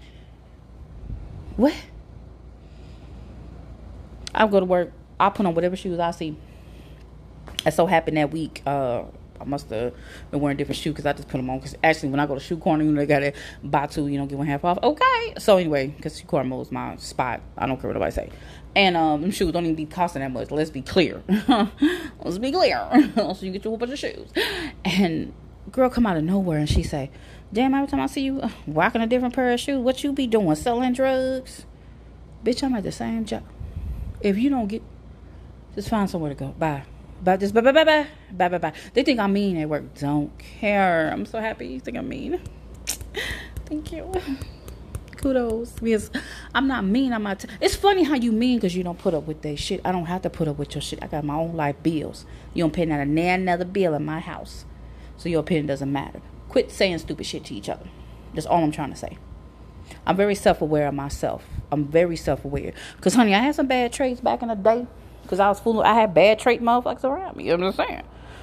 What? 1.56 1.75
I'll 4.34 4.49
go 4.49 4.61
to 4.61 4.66
work. 4.66 4.92
I'll 5.18 5.30
put 5.30 5.46
on 5.46 5.54
whatever 5.54 5.76
shoes 5.76 5.99
I 5.99 6.11
see. 6.11 6.37
It 7.64 7.73
so 7.73 7.87
happened 7.87 8.16
that 8.16 8.30
week, 8.30 8.62
uh, 8.66 9.04
I 9.40 9.44
must 9.44 9.70
have 9.70 9.92
been 10.30 10.40
wearing 10.40 10.56
different 10.56 10.78
shoes 10.78 10.92
because 10.92 11.06
I 11.06 11.12
just 11.12 11.28
put 11.28 11.38
them 11.38 11.50
on. 11.50 11.58
Because 11.58 11.76
actually, 11.82 12.11
when 12.11 12.20
I 12.20 12.26
go 12.26 12.34
to 12.34 12.40
shoe 12.40 12.56
corner, 12.56 12.84
you 12.84 12.90
know, 12.90 13.00
they 13.00 13.06
got 13.06 13.20
to 13.20 13.32
buy 13.62 13.87
two, 13.87 14.08
you 14.08 14.18
know, 14.18 14.26
get 14.26 14.38
one 14.38 14.46
half 14.46 14.64
off. 14.64 14.78
Okay. 14.82 15.34
So 15.38 15.56
anyway, 15.56 15.88
because 15.88 16.18
shoe 16.18 16.26
corner 16.26 16.61
is 16.61 16.73
my 16.73 16.96
spot. 16.96 17.40
I 17.56 17.66
don't 17.66 17.80
care 17.80 17.88
what 17.88 17.94
nobody 17.94 18.12
say. 18.12 18.30
And 18.76 18.96
um, 18.96 19.23
them 19.23 19.30
shoes 19.30 19.52
don't 19.52 19.64
even 19.64 19.76
be 19.76 19.87
costing 19.87 20.20
that 20.20 20.32
much. 20.32 20.50
Let's 20.50 20.70
be 20.70 20.82
clear. 20.82 21.23
Let's 21.49 22.38
be 22.38 22.50
clear. 22.50 22.88
so 23.14 23.37
you 23.40 23.52
get 23.52 23.64
your 23.64 23.70
whole 23.70 23.76
bunch 23.76 23.92
of 23.92 23.99
shoes. 23.99 24.28
And 24.84 25.32
girl 25.74 25.90
come 25.90 26.06
out 26.06 26.16
of 26.16 26.24
nowhere 26.24 26.58
and 26.58 26.68
she 26.68 26.82
say, 26.82 27.10
"Damn, 27.52 27.74
every 27.74 27.88
time 27.88 28.00
I 28.00 28.06
see 28.06 28.22
you 28.22 28.40
uh, 28.40 28.50
rocking 28.66 29.02
a 29.02 29.06
different 29.06 29.34
pair 29.34 29.52
of 29.52 29.60
shoes, 29.60 29.78
what 29.78 30.02
you 30.02 30.12
be 30.12 30.26
doing? 30.26 30.54
Selling 30.54 30.92
drugs? 30.92 31.66
Bitch, 32.44 32.62
I'm 32.62 32.74
at 32.74 32.84
the 32.84 32.92
same 32.92 33.24
job. 33.24 33.42
If 34.20 34.38
you 34.38 34.50
don't 34.50 34.68
get, 34.68 34.82
just 35.74 35.88
find 35.88 36.08
somewhere 36.08 36.30
to 36.30 36.36
go. 36.36 36.48
Bye." 36.48 36.84
Bye, 37.22 37.38
just 37.38 37.54
bye, 37.54 37.62
bye, 37.62 37.72
bye, 37.72 37.84
bye, 37.84 38.06
bye, 38.32 38.48
bye, 38.48 38.58
bye. 38.58 38.72
They 38.92 39.02
think 39.02 39.18
I'm 39.18 39.32
mean 39.32 39.56
at 39.56 39.66
work. 39.66 39.94
Don't 39.94 40.36
care. 40.38 41.10
I'm 41.10 41.24
so 41.24 41.40
happy 41.40 41.68
you 41.68 41.80
think 41.80 41.96
I'm 41.96 42.06
mean. 42.06 42.38
Thank 43.66 43.92
you 43.92 44.12
kudos 45.24 45.70
because 45.80 46.10
I'm 46.54 46.68
not 46.68 46.84
mean. 46.84 47.12
I'm 47.14 47.22
not. 47.22 47.40
T- 47.40 47.48
it's 47.60 47.74
funny 47.74 48.04
how 48.04 48.14
you 48.14 48.30
mean 48.30 48.58
because 48.58 48.76
you 48.76 48.84
don't 48.84 48.98
put 48.98 49.14
up 49.14 49.26
with 49.26 49.40
that 49.42 49.58
shit. 49.58 49.80
I 49.84 49.90
don't 49.90 50.04
have 50.04 50.20
to 50.22 50.30
put 50.30 50.48
up 50.48 50.58
with 50.58 50.74
your 50.74 50.82
shit. 50.82 51.02
I 51.02 51.06
got 51.06 51.24
my 51.24 51.34
own 51.34 51.56
life 51.56 51.76
bills. 51.82 52.26
You 52.52 52.62
don't 52.62 52.72
pay 52.72 52.84
not 52.84 53.00
a 53.00 53.06
nan 53.06 53.40
another 53.40 53.64
bill 53.64 53.94
in 53.94 54.04
my 54.04 54.20
house, 54.20 54.66
so 55.16 55.28
your 55.28 55.40
opinion 55.40 55.66
doesn't 55.66 55.92
matter. 55.92 56.21
Quit 56.49 56.71
saying 56.71 56.99
stupid 56.99 57.26
shit 57.26 57.44
to 57.47 57.54
each 57.54 57.68
other. 57.68 57.87
That's 58.35 58.47
all 58.47 58.62
I'm 58.62 58.73
trying 58.73 58.90
to 58.90 58.97
say. 58.97 59.18
I'm 60.06 60.16
very 60.16 60.35
self 60.35 60.61
aware 60.61 60.88
of 60.88 60.94
myself. 60.94 61.44
I'm 61.71 61.87
very 61.87 62.16
self 62.16 62.44
aware. 62.44 62.73
Cause 63.00 63.14
honey, 63.14 63.35
I 63.35 63.38
had 63.38 63.54
some 63.54 63.66
bad 63.66 63.92
traits 63.92 64.21
back 64.21 64.42
in 64.42 64.49
the 64.49 64.54
day. 64.54 64.87
Cause 65.26 65.40
I 65.40 65.49
was 65.49 65.61
fooling. 65.61 65.87
I 65.87 65.94
had 65.94 66.12
bad 66.14 66.38
trait 66.38 66.61
motherfuckers 66.61 67.04
around 67.04 67.37
me. 67.37 67.44
You 67.44 67.56
know 67.56 67.66
what 67.66 67.80
I'm 67.80 67.87
saying? 67.87 68.02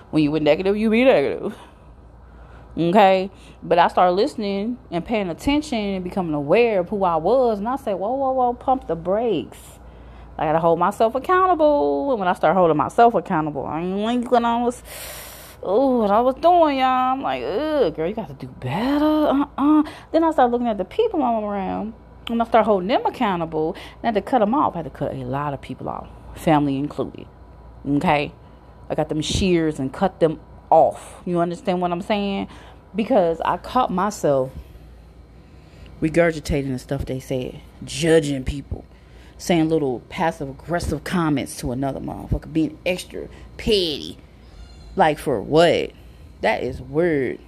When 0.09 0.23
you 0.23 0.31
were 0.31 0.39
negative, 0.39 0.75
you 0.75 0.89
be 0.89 1.03
negative. 1.03 1.55
Okay. 2.77 3.29
But 3.61 3.79
I 3.79 3.87
started 3.87 4.13
listening 4.13 4.77
and 4.89 5.05
paying 5.05 5.29
attention 5.29 5.77
and 5.77 6.03
becoming 6.03 6.33
aware 6.33 6.79
of 6.79 6.89
who 6.89 7.03
I 7.03 7.17
was. 7.17 7.59
And 7.59 7.67
I 7.67 7.75
said, 7.75 7.93
whoa, 7.93 8.13
whoa, 8.13 8.31
whoa, 8.31 8.53
pump 8.53 8.87
the 8.87 8.95
brakes. 8.95 9.79
I 10.37 10.45
gotta 10.45 10.59
hold 10.59 10.79
myself 10.79 11.13
accountable. 11.15 12.11
And 12.11 12.19
when 12.19 12.27
I 12.27 12.33
start 12.33 12.55
holding 12.55 12.77
myself 12.77 13.13
accountable, 13.13 13.65
I 13.65 13.81
ain't 13.81 14.31
when 14.31 14.45
I 14.45 14.63
was, 14.63 14.81
oh, 15.63 15.99
what 15.99 16.11
I 16.11 16.21
was 16.21 16.35
doing, 16.35 16.79
y'all. 16.79 17.13
I'm 17.13 17.21
like, 17.21 17.43
ugh, 17.43 17.95
girl, 17.95 18.07
you 18.07 18.15
gotta 18.15 18.33
do 18.33 18.47
better. 18.47 19.05
Uh-uh. 19.05 19.83
Then 20.11 20.23
I 20.23 20.31
start 20.31 20.51
looking 20.51 20.67
at 20.67 20.77
the 20.77 20.85
people 20.85 21.23
I'm 21.23 21.43
around. 21.43 21.93
And 22.27 22.41
I 22.41 22.45
start 22.45 22.65
holding 22.65 22.87
them 22.87 23.05
accountable. 23.05 23.73
And 23.73 24.03
I 24.03 24.07
had 24.07 24.15
to 24.15 24.21
cut 24.21 24.39
them 24.39 24.53
off. 24.53 24.75
I 24.75 24.79
had 24.79 24.85
to 24.85 24.91
cut 24.91 25.13
a 25.13 25.23
lot 25.23 25.53
of 25.53 25.61
people 25.61 25.89
off, 25.89 26.07
family 26.35 26.77
included. 26.77 27.27
Okay? 27.87 28.31
I 28.89 28.95
got 28.95 29.09
them 29.09 29.21
shears 29.21 29.79
and 29.79 29.91
cut 29.91 30.19
them 30.19 30.39
off. 30.69 31.21
You 31.25 31.39
understand 31.39 31.81
what 31.81 31.91
I'm 31.91 32.01
saying? 32.01 32.47
Because 32.95 33.41
I 33.41 33.57
caught 33.57 33.91
myself 33.91 34.51
regurgitating 36.01 36.71
the 36.71 36.79
stuff 36.79 37.05
they 37.05 37.19
said, 37.19 37.61
judging 37.85 38.43
people, 38.43 38.85
saying 39.37 39.69
little 39.69 40.01
passive 40.09 40.49
aggressive 40.49 41.03
comments 41.03 41.57
to 41.57 41.71
another 41.71 41.99
motherfucker, 41.99 42.51
being 42.51 42.77
extra 42.85 43.27
petty. 43.57 44.17
Like 44.95 45.19
for 45.19 45.41
what? 45.41 45.91
That 46.41 46.63
is 46.63 46.81
weird. 46.81 47.39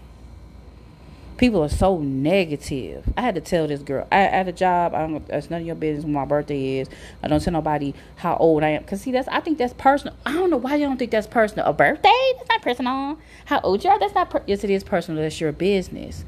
People 1.38 1.64
are 1.64 1.70
so 1.70 1.98
negative. 1.98 3.12
I 3.18 3.22
had 3.22 3.36
to 3.36 3.42
tell 3.42 3.68
this 3.68 3.82
girl. 3.82 4.08
I, 4.12 4.18
had 4.18 4.48
a 4.48 4.52
job. 4.52 4.94
I 4.94 5.00
don't. 5.00 5.28
It's 5.30 5.50
none 5.50 5.62
of 5.62 5.68
your 5.68 5.76
business 5.76 6.06
when 6.06 6.14
my 6.14 6.26
birthday 6.26 6.78
is. 6.78 6.90
I 7.24 7.28
don't 7.28 7.42
tell 7.42 7.54
nobody 7.54 7.94
how 8.16 8.38
old 8.38 8.64
I 8.64 8.70
am. 8.70 8.84
Cause 8.84 9.02
see, 9.02 9.12
that's. 9.12 9.28
I 9.28 9.40
think 9.40 9.58
that's 9.58 9.74
personal. 9.74 10.16
I 10.26 10.34
don't 10.34 10.52
know 10.52 10.58
why 10.58 10.76
you 10.76 10.86
don't 10.86 10.98
think 10.98 11.12
that's 11.12 11.28
personal. 11.28 11.66
A 11.66 11.74
birthday? 11.74 12.14
That's 12.38 12.50
not 12.50 12.62
personal. 12.62 13.18
How 13.46 13.60
old 13.62 13.84
you 13.84 13.90
are? 13.90 14.00
That's 14.00 14.14
not. 14.14 14.30
Per- 14.30 14.44
yes, 14.46 14.64
it 14.64 14.70
is 14.70 14.84
personal. 14.84 15.22
That's 15.22 15.42
your 15.42 15.52
business. 15.52 16.24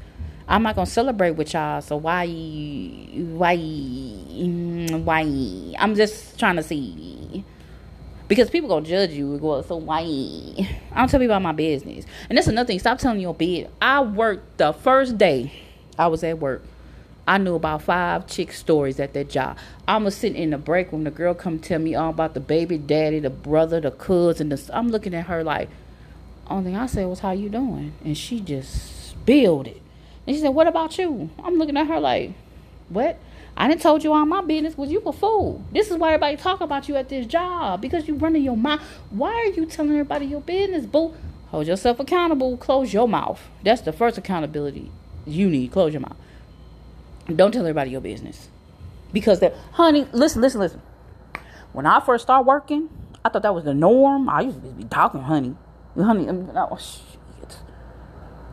I'm 0.48 0.64
not 0.64 0.74
gonna 0.74 0.86
celebrate 0.86 1.32
with 1.32 1.54
y'all. 1.54 1.80
So 1.80 1.96
why? 1.96 2.26
Why? 2.26 3.56
Why? 3.56 5.74
I'm 5.78 5.94
just 5.94 6.38
trying 6.38 6.56
to 6.56 6.62
see 6.62 7.15
because 8.28 8.50
people 8.50 8.68
gonna 8.68 8.86
judge 8.86 9.10
you. 9.10 9.32
and 9.32 9.40
Go 9.40 9.62
so 9.62 9.76
why? 9.76 10.00
I 10.00 10.98
don't 10.98 11.08
tell 11.08 11.20
people 11.20 11.36
about 11.36 11.42
my 11.42 11.52
business. 11.52 12.04
And 12.28 12.36
that's 12.36 12.48
another 12.48 12.66
thing. 12.66 12.78
Stop 12.78 12.98
telling 12.98 13.20
your 13.20 13.34
bid. 13.34 13.70
I 13.80 14.02
worked 14.02 14.58
the 14.58 14.72
first 14.72 15.18
day 15.18 15.52
I 15.98 16.08
was 16.08 16.24
at 16.24 16.38
work. 16.38 16.62
I 17.28 17.38
knew 17.38 17.56
about 17.56 17.82
five 17.82 18.28
chick 18.28 18.52
stories 18.52 19.00
at 19.00 19.12
that 19.14 19.28
job. 19.28 19.58
I 19.88 19.96
was 19.96 20.16
sitting 20.16 20.40
in 20.40 20.50
the 20.50 20.58
break 20.58 20.92
room. 20.92 21.02
The 21.04 21.10
girl 21.10 21.34
come 21.34 21.58
tell 21.58 21.80
me 21.80 21.94
all 21.94 22.10
about 22.10 22.34
the 22.34 22.40
baby 22.40 22.78
daddy, 22.78 23.18
the 23.18 23.30
brother, 23.30 23.80
the 23.80 23.90
cousin. 23.90 24.48
The, 24.48 24.70
I'm 24.72 24.88
looking 24.88 25.12
at 25.12 25.26
her 25.26 25.42
like, 25.42 25.68
only 26.48 26.70
thing 26.70 26.76
I 26.76 26.86
said 26.86 27.06
was, 27.06 27.20
"How 27.20 27.32
you 27.32 27.48
doing?" 27.48 27.94
And 28.04 28.16
she 28.16 28.38
just 28.38 29.10
spilled 29.10 29.66
it. 29.66 29.82
And 30.26 30.36
she 30.36 30.42
said, 30.42 30.50
"What 30.50 30.68
about 30.68 30.96
you?" 30.98 31.30
I'm 31.42 31.56
looking 31.56 31.76
at 31.76 31.88
her 31.88 31.98
like, 31.98 32.32
"What?" 32.88 33.18
I 33.56 33.68
didn't 33.68 33.80
told 33.80 34.04
you 34.04 34.12
all 34.12 34.26
my 34.26 34.42
business. 34.42 34.76
Was 34.76 34.90
you 34.90 35.00
a 35.00 35.12
fool? 35.12 35.64
This 35.72 35.90
is 35.90 35.96
why 35.96 36.08
everybody 36.08 36.36
talk 36.36 36.60
about 36.60 36.88
you 36.88 36.96
at 36.96 37.08
this 37.08 37.26
job 37.26 37.80
because 37.80 38.06
you 38.06 38.14
running 38.14 38.42
your 38.42 38.56
mouth. 38.56 38.82
Why 39.10 39.32
are 39.32 39.46
you 39.46 39.64
telling 39.64 39.92
everybody 39.92 40.26
your 40.26 40.42
business, 40.42 40.84
boo? 40.84 41.14
Hold 41.48 41.66
yourself 41.66 41.98
accountable. 41.98 42.56
Close 42.58 42.92
your 42.92 43.08
mouth. 43.08 43.40
That's 43.62 43.80
the 43.80 43.92
first 43.92 44.18
accountability 44.18 44.90
you 45.26 45.48
need. 45.48 45.72
Close 45.72 45.92
your 45.94 46.00
mouth. 46.00 46.16
Don't 47.34 47.50
tell 47.52 47.62
everybody 47.62 47.90
your 47.90 48.00
business 48.00 48.48
because 49.12 49.40
that, 49.40 49.54
honey. 49.72 50.06
Listen, 50.12 50.42
listen, 50.42 50.60
listen. 50.60 50.82
When 51.72 51.86
I 51.86 52.00
first 52.00 52.24
started 52.24 52.46
working, 52.46 52.90
I 53.24 53.28
thought 53.28 53.42
that 53.42 53.54
was 53.54 53.64
the 53.64 53.74
norm. 53.74 54.28
I 54.28 54.42
used 54.42 54.62
to 54.62 54.68
be 54.68 54.84
talking, 54.84 55.22
honey, 55.22 55.56
honey. 55.96 56.28
Um, 56.28 56.50
oh, 56.54 56.76
shit. 56.76 57.56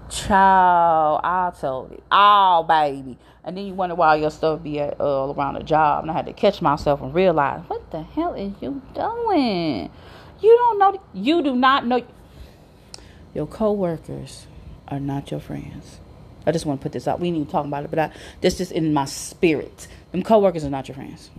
Child, 0.09 1.21
I 1.23 1.51
told 1.59 1.91
it. 1.91 2.03
Oh, 2.11 2.65
baby. 2.67 3.17
And 3.45 3.57
then 3.57 3.65
you 3.65 3.73
wonder 3.73 3.95
why 3.95 4.15
your 4.15 4.31
stuff 4.31 4.63
be 4.63 4.79
at, 4.79 4.99
uh, 4.99 5.33
around 5.33 5.55
the 5.55 5.63
job. 5.63 6.03
And 6.03 6.11
I 6.11 6.13
had 6.13 6.25
to 6.27 6.33
catch 6.33 6.61
myself 6.61 7.01
and 7.01 7.13
realize, 7.13 7.61
what 7.67 7.91
the 7.91 8.01
hell 8.01 8.33
is 8.33 8.53
you 8.61 8.81
doing? 8.93 9.89
You 10.41 10.55
don't 10.57 10.79
know. 10.79 11.01
You 11.13 11.41
do 11.41 11.55
not 11.55 11.85
know. 11.85 12.03
Your 13.33 13.47
coworkers 13.47 14.45
are 14.87 14.99
not 14.99 15.31
your 15.31 15.39
friends. 15.39 15.99
I 16.45 16.51
just 16.51 16.65
want 16.65 16.81
to 16.81 16.83
put 16.83 16.91
this 16.91 17.07
out. 17.07 17.19
We 17.19 17.27
ain't 17.27 17.37
even 17.37 17.49
talking 17.49 17.69
about 17.69 17.85
it, 17.85 17.89
but 17.89 17.99
I, 17.99 18.11
this 18.41 18.59
is 18.59 18.71
in 18.71 18.93
my 18.93 19.05
spirit. 19.05 19.87
Them 20.11 20.23
coworkers 20.23 20.63
are 20.63 20.69
not 20.69 20.87
your 20.87 20.95
friends. 20.95 21.29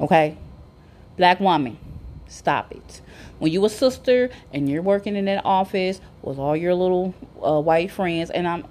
Okay? 0.00 0.36
Black 1.16 1.40
woman, 1.40 1.78
stop 2.26 2.72
it. 2.72 3.00
When 3.38 3.52
you 3.52 3.64
a 3.64 3.68
sister 3.68 4.30
and 4.52 4.68
you're 4.68 4.82
working 4.82 5.16
in 5.16 5.26
that 5.26 5.44
office 5.44 6.00
with 6.22 6.38
all 6.38 6.56
your 6.56 6.74
little 6.74 7.14
uh, 7.42 7.60
white 7.60 7.90
friends, 7.90 8.30
and 8.30 8.46
I'm 8.48 8.64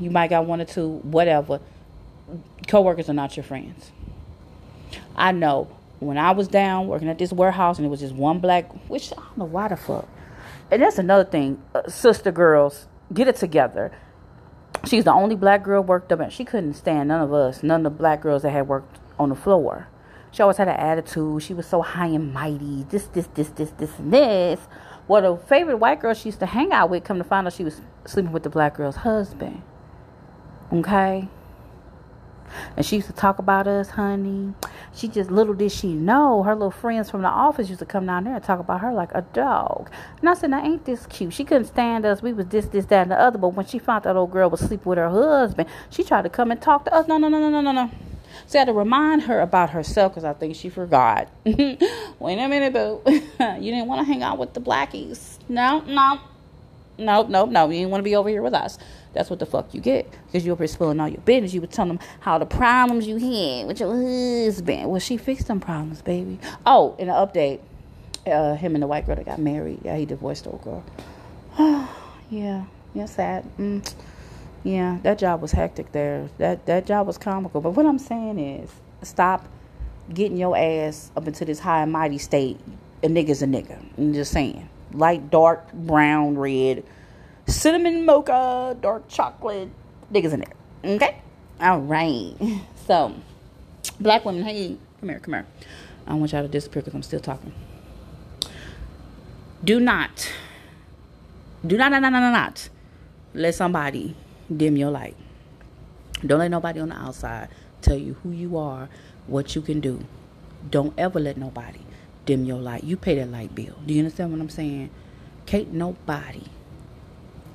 you 0.00 0.10
might 0.10 0.30
got 0.30 0.46
one 0.46 0.60
or 0.60 0.64
two, 0.64 0.98
whatever. 1.02 1.60
Coworkers 2.66 3.08
are 3.08 3.14
not 3.14 3.36
your 3.36 3.44
friends. 3.44 3.90
I 5.14 5.32
know 5.32 5.68
when 6.00 6.18
I 6.18 6.32
was 6.32 6.48
down 6.48 6.88
working 6.88 7.08
at 7.08 7.18
this 7.18 7.32
warehouse 7.32 7.78
and 7.78 7.86
it 7.86 7.88
was 7.88 8.00
just 8.00 8.14
one 8.14 8.38
black, 8.38 8.70
which 8.88 9.12
I 9.12 9.16
don't 9.16 9.38
know 9.38 9.44
why 9.44 9.68
the 9.68 9.76
fuck. 9.76 10.08
And 10.70 10.82
that's 10.82 10.98
another 10.98 11.24
thing, 11.24 11.62
uh, 11.74 11.88
sister 11.88 12.32
girls, 12.32 12.86
get 13.14 13.28
it 13.28 13.36
together. 13.36 13.92
She's 14.84 15.04
the 15.04 15.12
only 15.12 15.36
black 15.36 15.62
girl 15.62 15.82
worked 15.82 16.12
up, 16.12 16.20
and 16.20 16.32
she 16.32 16.44
couldn't 16.44 16.74
stand 16.74 17.08
none 17.08 17.20
of 17.20 17.32
us, 17.32 17.62
none 17.62 17.86
of 17.86 17.92
the 17.92 17.98
black 17.98 18.20
girls 18.20 18.42
that 18.42 18.50
had 18.50 18.68
worked 18.68 18.98
on 19.18 19.30
the 19.30 19.34
floor. 19.34 19.88
She 20.32 20.42
always 20.42 20.58
had 20.58 20.68
an 20.68 20.76
attitude. 20.76 21.42
She 21.42 21.54
was 21.54 21.66
so 21.66 21.82
high 21.82 22.08
and 22.08 22.32
mighty. 22.32 22.84
This, 22.90 23.06
this, 23.06 23.26
this, 23.28 23.48
this, 23.50 23.70
this, 23.70 23.98
and 23.98 24.12
this. 24.12 24.60
Well, 25.08 25.36
the 25.36 25.46
favorite 25.46 25.76
white 25.76 26.00
girl 26.00 26.14
she 26.14 26.28
used 26.28 26.40
to 26.40 26.46
hang 26.46 26.72
out 26.72 26.90
with, 26.90 27.04
come 27.04 27.18
to 27.18 27.24
find 27.24 27.46
out 27.46 27.52
she 27.52 27.64
was 27.64 27.80
sleeping 28.04 28.32
with 28.32 28.42
the 28.42 28.50
black 28.50 28.76
girl's 28.76 28.96
husband. 28.96 29.62
Okay? 30.72 31.28
And 32.76 32.84
she 32.84 32.96
used 32.96 33.08
to 33.08 33.12
talk 33.12 33.38
about 33.38 33.66
us, 33.66 33.90
honey. 33.90 34.54
She 34.94 35.08
just 35.08 35.30
little 35.30 35.54
did 35.54 35.72
she 35.72 35.92
know 35.92 36.42
her 36.42 36.54
little 36.54 36.70
friends 36.70 37.10
from 37.10 37.22
the 37.22 37.28
office 37.28 37.68
used 37.68 37.80
to 37.80 37.86
come 37.86 38.06
down 38.06 38.24
there 38.24 38.34
and 38.34 38.42
talk 38.42 38.60
about 38.60 38.80
her 38.80 38.92
like 38.92 39.10
a 39.14 39.22
dog. 39.32 39.90
And 40.20 40.28
I 40.28 40.34
said, 40.34 40.50
Now 40.50 40.64
ain't 40.64 40.84
this 40.84 41.06
cute? 41.06 41.32
She 41.32 41.44
couldn't 41.44 41.66
stand 41.66 42.06
us. 42.06 42.22
We 42.22 42.32
was 42.32 42.46
this, 42.46 42.66
this, 42.66 42.86
that, 42.86 43.02
and 43.02 43.10
the 43.10 43.20
other. 43.20 43.38
But 43.38 43.48
when 43.48 43.66
she 43.66 43.78
found 43.78 44.04
that 44.04 44.16
old 44.16 44.30
girl 44.30 44.48
was 44.48 44.60
sleeping 44.60 44.88
with 44.88 44.98
her 44.98 45.10
husband, 45.10 45.68
she 45.90 46.02
tried 46.02 46.22
to 46.22 46.30
come 46.30 46.50
and 46.50 46.60
talk 46.60 46.84
to 46.86 46.94
us. 46.94 47.06
No, 47.06 47.18
no, 47.18 47.28
no, 47.28 47.38
no, 47.38 47.50
no, 47.50 47.60
no, 47.60 47.72
no. 47.72 47.90
So 48.46 48.58
I 48.58 48.60
had 48.60 48.66
to 48.66 48.72
remind 48.72 49.22
her 49.22 49.40
about 49.40 49.70
herself 49.70 50.12
because 50.12 50.24
I 50.24 50.32
think 50.32 50.56
she 50.56 50.68
forgot. 50.68 51.28
Wait 51.44 51.78
a 52.20 52.48
minute, 52.48 52.72
boo. 52.72 53.02
you 53.06 53.70
didn't 53.72 53.86
want 53.86 54.06
to 54.06 54.12
hang 54.12 54.22
out 54.22 54.38
with 54.38 54.54
the 54.54 54.60
blackies. 54.60 55.38
No, 55.48 55.80
no. 55.80 56.20
No, 56.98 57.22
nope, 57.22 57.50
no. 57.50 57.66
You 57.66 57.80
didn't 57.80 57.90
want 57.90 58.00
to 58.00 58.04
be 58.04 58.16
over 58.16 58.28
here 58.28 58.42
with 58.42 58.54
us. 58.54 58.78
That's 59.12 59.30
what 59.30 59.38
the 59.38 59.46
fuck 59.46 59.74
you 59.74 59.80
get. 59.80 60.10
Because 60.26 60.46
you 60.46 60.54
were 60.54 60.66
spilling 60.66 61.00
all 61.00 61.08
your 61.08 61.20
business. 61.20 61.52
You 61.54 61.60
were 61.60 61.66
telling 61.66 61.96
them 61.96 62.06
how 62.20 62.38
the 62.38 62.46
problems 62.46 63.06
you 63.06 63.16
had 63.16 63.66
with 63.66 63.80
your 63.80 63.94
husband. 63.94 64.90
Well, 64.90 65.00
she 65.00 65.16
fixed 65.16 65.48
them 65.48 65.60
problems, 65.60 66.02
baby. 66.02 66.38
Oh, 66.64 66.94
in 66.98 67.08
an 67.08 67.14
update, 67.14 67.60
uh, 68.26 68.54
him 68.56 68.74
and 68.74 68.82
the 68.82 68.86
white 68.86 69.06
girl 69.06 69.16
that 69.16 69.24
got 69.24 69.38
married. 69.38 69.80
Yeah, 69.84 69.96
he 69.96 70.06
divorced 70.06 70.44
the 70.44 70.50
old 70.50 70.62
girl. 70.64 70.84
yeah, 72.30 72.64
yeah, 72.94 73.06
sad. 73.06 73.44
Mm. 73.58 73.94
Yeah, 74.66 74.98
that 75.04 75.18
job 75.18 75.42
was 75.42 75.52
hectic 75.52 75.92
there. 75.92 76.28
That 76.38 76.66
that 76.66 76.86
job 76.86 77.06
was 77.06 77.18
comical. 77.18 77.60
But 77.60 77.70
what 77.70 77.86
I'm 77.86 78.00
saying 78.00 78.40
is, 78.40 78.68
stop 79.02 79.46
getting 80.12 80.36
your 80.36 80.56
ass 80.56 81.12
up 81.16 81.28
into 81.28 81.44
this 81.44 81.60
high 81.60 81.82
and 81.84 81.92
mighty 81.92 82.18
state. 82.18 82.58
A 83.04 83.06
nigga's 83.06 83.42
a 83.42 83.46
nigga. 83.46 83.78
I'm 83.96 84.12
just 84.12 84.32
saying. 84.32 84.68
light, 84.92 85.30
dark, 85.30 85.72
brown, 85.72 86.36
red, 86.36 86.82
cinnamon 87.46 88.04
mocha, 88.04 88.76
dark 88.80 89.06
chocolate 89.08 89.68
niggas 90.12 90.32
in 90.32 90.40
there. 90.40 90.96
Okay? 90.96 91.18
All 91.60 91.80
right. 91.80 92.34
So, 92.86 93.14
black 93.98 94.24
women, 94.24 94.44
hey, 94.44 94.76
come 95.00 95.08
here, 95.08 95.18
come 95.18 95.34
here. 95.34 95.46
I 96.06 96.14
want 96.14 96.30
y'all 96.30 96.42
to 96.42 96.48
disappear 96.48 96.82
because 96.82 96.94
I'm 96.94 97.02
still 97.02 97.18
talking. 97.18 97.52
Do 99.64 99.80
not, 99.80 100.32
do 101.66 101.76
not, 101.76 101.90
not, 101.90 102.00
not, 102.00 102.10
not, 102.12 102.30
not 102.30 102.68
let 103.34 103.56
somebody 103.56 104.14
dim 104.54 104.76
your 104.76 104.90
light. 104.90 105.16
Don't 106.24 106.38
let 106.38 106.50
nobody 106.50 106.80
on 106.80 106.88
the 106.88 106.96
outside 106.96 107.48
tell 107.82 107.96
you 107.96 108.14
who 108.22 108.30
you 108.30 108.56
are, 108.56 108.88
what 109.26 109.54
you 109.54 109.62
can 109.62 109.80
do. 109.80 110.04
Don't 110.70 110.94
ever 110.98 111.20
let 111.20 111.36
nobody 111.36 111.80
dim 112.24 112.44
your 112.44 112.58
light. 112.58 112.84
You 112.84 112.96
pay 112.96 113.16
that 113.16 113.30
light 113.30 113.54
bill. 113.54 113.74
Do 113.84 113.94
you 113.94 114.00
understand 114.00 114.32
what 114.32 114.40
I'm 114.40 114.48
saying? 114.48 114.90
Can't 115.46 115.72
nobody 115.72 116.44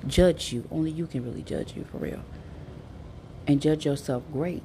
judge 0.08 0.54
you. 0.54 0.68
Only 0.72 0.92
you 0.92 1.08
can 1.08 1.24
really 1.24 1.42
judge 1.42 1.76
you 1.76 1.86
for 1.92 1.98
real. 1.98 2.22
And 3.48 3.62
judge 3.62 3.86
yourself 3.86 4.24
great. 4.32 4.64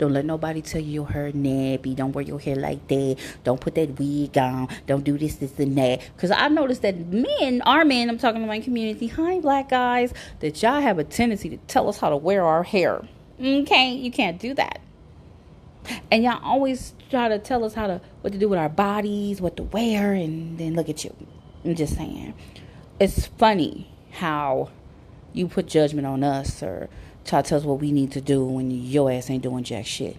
Don't 0.00 0.14
let 0.14 0.24
nobody 0.24 0.62
tell 0.62 0.80
you 0.80 0.92
your 0.92 1.08
hair 1.08 1.30
nappy. 1.30 1.94
Don't 1.94 2.12
wear 2.12 2.24
your 2.24 2.40
hair 2.40 2.56
like 2.56 2.88
that. 2.88 3.18
Don't 3.44 3.60
put 3.60 3.74
that 3.74 3.98
wig 3.98 4.38
on. 4.38 4.68
Don't 4.86 5.04
do 5.04 5.18
this, 5.18 5.34
this, 5.34 5.58
and 5.58 5.76
that. 5.76 6.00
Because 6.16 6.30
I 6.30 6.48
noticed 6.48 6.80
that 6.80 6.96
men, 7.08 7.60
our 7.66 7.84
men, 7.84 8.08
I'm 8.08 8.16
talking 8.16 8.40
to 8.40 8.46
my 8.46 8.60
community, 8.60 9.08
hi, 9.08 9.40
black 9.40 9.68
guys, 9.68 10.14
that 10.38 10.62
y'all 10.62 10.80
have 10.80 10.98
a 10.98 11.04
tendency 11.04 11.50
to 11.50 11.58
tell 11.68 11.86
us 11.86 11.98
how 11.98 12.08
to 12.08 12.16
wear 12.16 12.46
our 12.46 12.62
hair. 12.62 13.02
Okay, 13.38 13.92
you 13.92 14.10
can't 14.10 14.40
do 14.40 14.54
that. 14.54 14.80
And 16.10 16.24
y'all 16.24 16.42
always 16.42 16.94
try 17.10 17.28
to 17.28 17.38
tell 17.38 17.62
us 17.62 17.74
how 17.74 17.86
to 17.86 18.00
what 18.22 18.32
to 18.32 18.38
do 18.38 18.48
with 18.48 18.58
our 18.58 18.70
bodies, 18.70 19.42
what 19.42 19.58
to 19.58 19.64
wear, 19.64 20.14
and 20.14 20.56
then 20.56 20.76
look 20.76 20.88
at 20.88 21.04
you. 21.04 21.14
I'm 21.62 21.74
just 21.74 21.94
saying. 21.94 22.32
It's 22.98 23.26
funny 23.26 23.90
how 24.12 24.70
you 25.34 25.46
put 25.46 25.66
judgment 25.66 26.06
on 26.06 26.24
us 26.24 26.62
or 26.62 26.88
try 27.24 27.42
to 27.42 27.48
tell 27.48 27.58
us 27.58 27.64
what 27.64 27.80
we 27.80 27.92
need 27.92 28.12
to 28.12 28.20
do 28.20 28.44
when 28.44 28.70
your 28.70 29.10
ass 29.10 29.30
ain't 29.30 29.42
doing 29.42 29.64
jack 29.64 29.86
shit. 29.86 30.16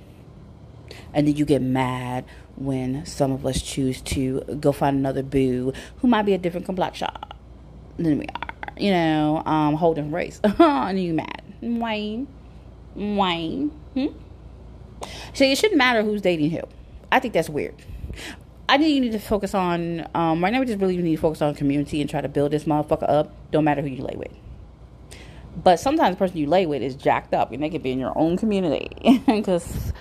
And 1.13 1.27
then 1.27 1.35
you 1.35 1.45
get 1.45 1.61
mad 1.61 2.25
when 2.55 3.05
some 3.05 3.31
of 3.31 3.45
us 3.45 3.61
choose 3.61 4.01
to 4.01 4.41
go 4.59 4.71
find 4.71 4.97
another 4.97 5.23
boo 5.23 5.73
who 5.97 6.07
might 6.07 6.23
be 6.23 6.33
a 6.33 6.37
different 6.37 6.65
complexion 6.65 7.09
than 7.97 8.19
we 8.19 8.25
are. 8.25 8.73
You 8.77 8.91
know, 8.91 9.43
um, 9.45 9.75
holding 9.75 10.11
race. 10.11 10.39
and 10.59 11.01
you 11.01 11.13
mad. 11.13 11.41
Wayne. 11.61 12.27
Wayne. 12.95 13.69
Hmm? 13.93 14.07
So 15.33 15.43
it 15.43 15.57
shouldn't 15.57 15.77
matter 15.77 16.03
who's 16.03 16.21
dating 16.21 16.51
who. 16.51 16.61
I 17.11 17.19
think 17.19 17.33
that's 17.33 17.49
weird. 17.49 17.75
I 18.69 18.77
think 18.77 18.93
you 18.93 19.01
need 19.01 19.11
to 19.11 19.19
focus 19.19 19.53
on 19.53 20.07
um, 20.15 20.41
right 20.43 20.51
now. 20.53 20.59
We 20.59 20.65
just 20.65 20.79
really 20.79 20.95
need 20.97 21.15
to 21.15 21.21
focus 21.21 21.41
on 21.41 21.53
community 21.55 21.99
and 21.99 22.09
try 22.09 22.21
to 22.21 22.29
build 22.29 22.51
this 22.51 22.63
motherfucker 22.63 23.09
up. 23.09 23.33
Don't 23.51 23.65
matter 23.65 23.81
who 23.81 23.89
you 23.89 24.03
lay 24.03 24.15
with. 24.15 24.31
But 25.55 25.79
sometimes 25.79 26.15
the 26.15 26.19
person 26.19 26.37
you 26.37 26.47
lay 26.47 26.65
with 26.65 26.81
is 26.81 26.95
jacked 26.95 27.33
up, 27.33 27.51
and 27.51 27.61
they 27.61 27.69
could 27.69 27.83
be 27.83 27.91
in 27.91 27.99
your 27.99 28.17
own 28.17 28.37
community. 28.37 28.89
Because 29.25 29.93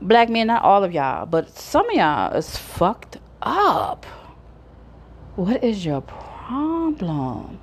black 0.00 0.28
men, 0.28 0.46
not 0.46 0.62
all 0.62 0.84
of 0.84 0.92
y'all, 0.92 1.26
but 1.26 1.56
some 1.56 1.88
of 1.88 1.96
y'all 1.96 2.32
is 2.34 2.56
fucked 2.56 3.18
up. 3.40 4.04
What 5.36 5.64
is 5.64 5.84
your 5.84 6.02
problem? 6.02 7.58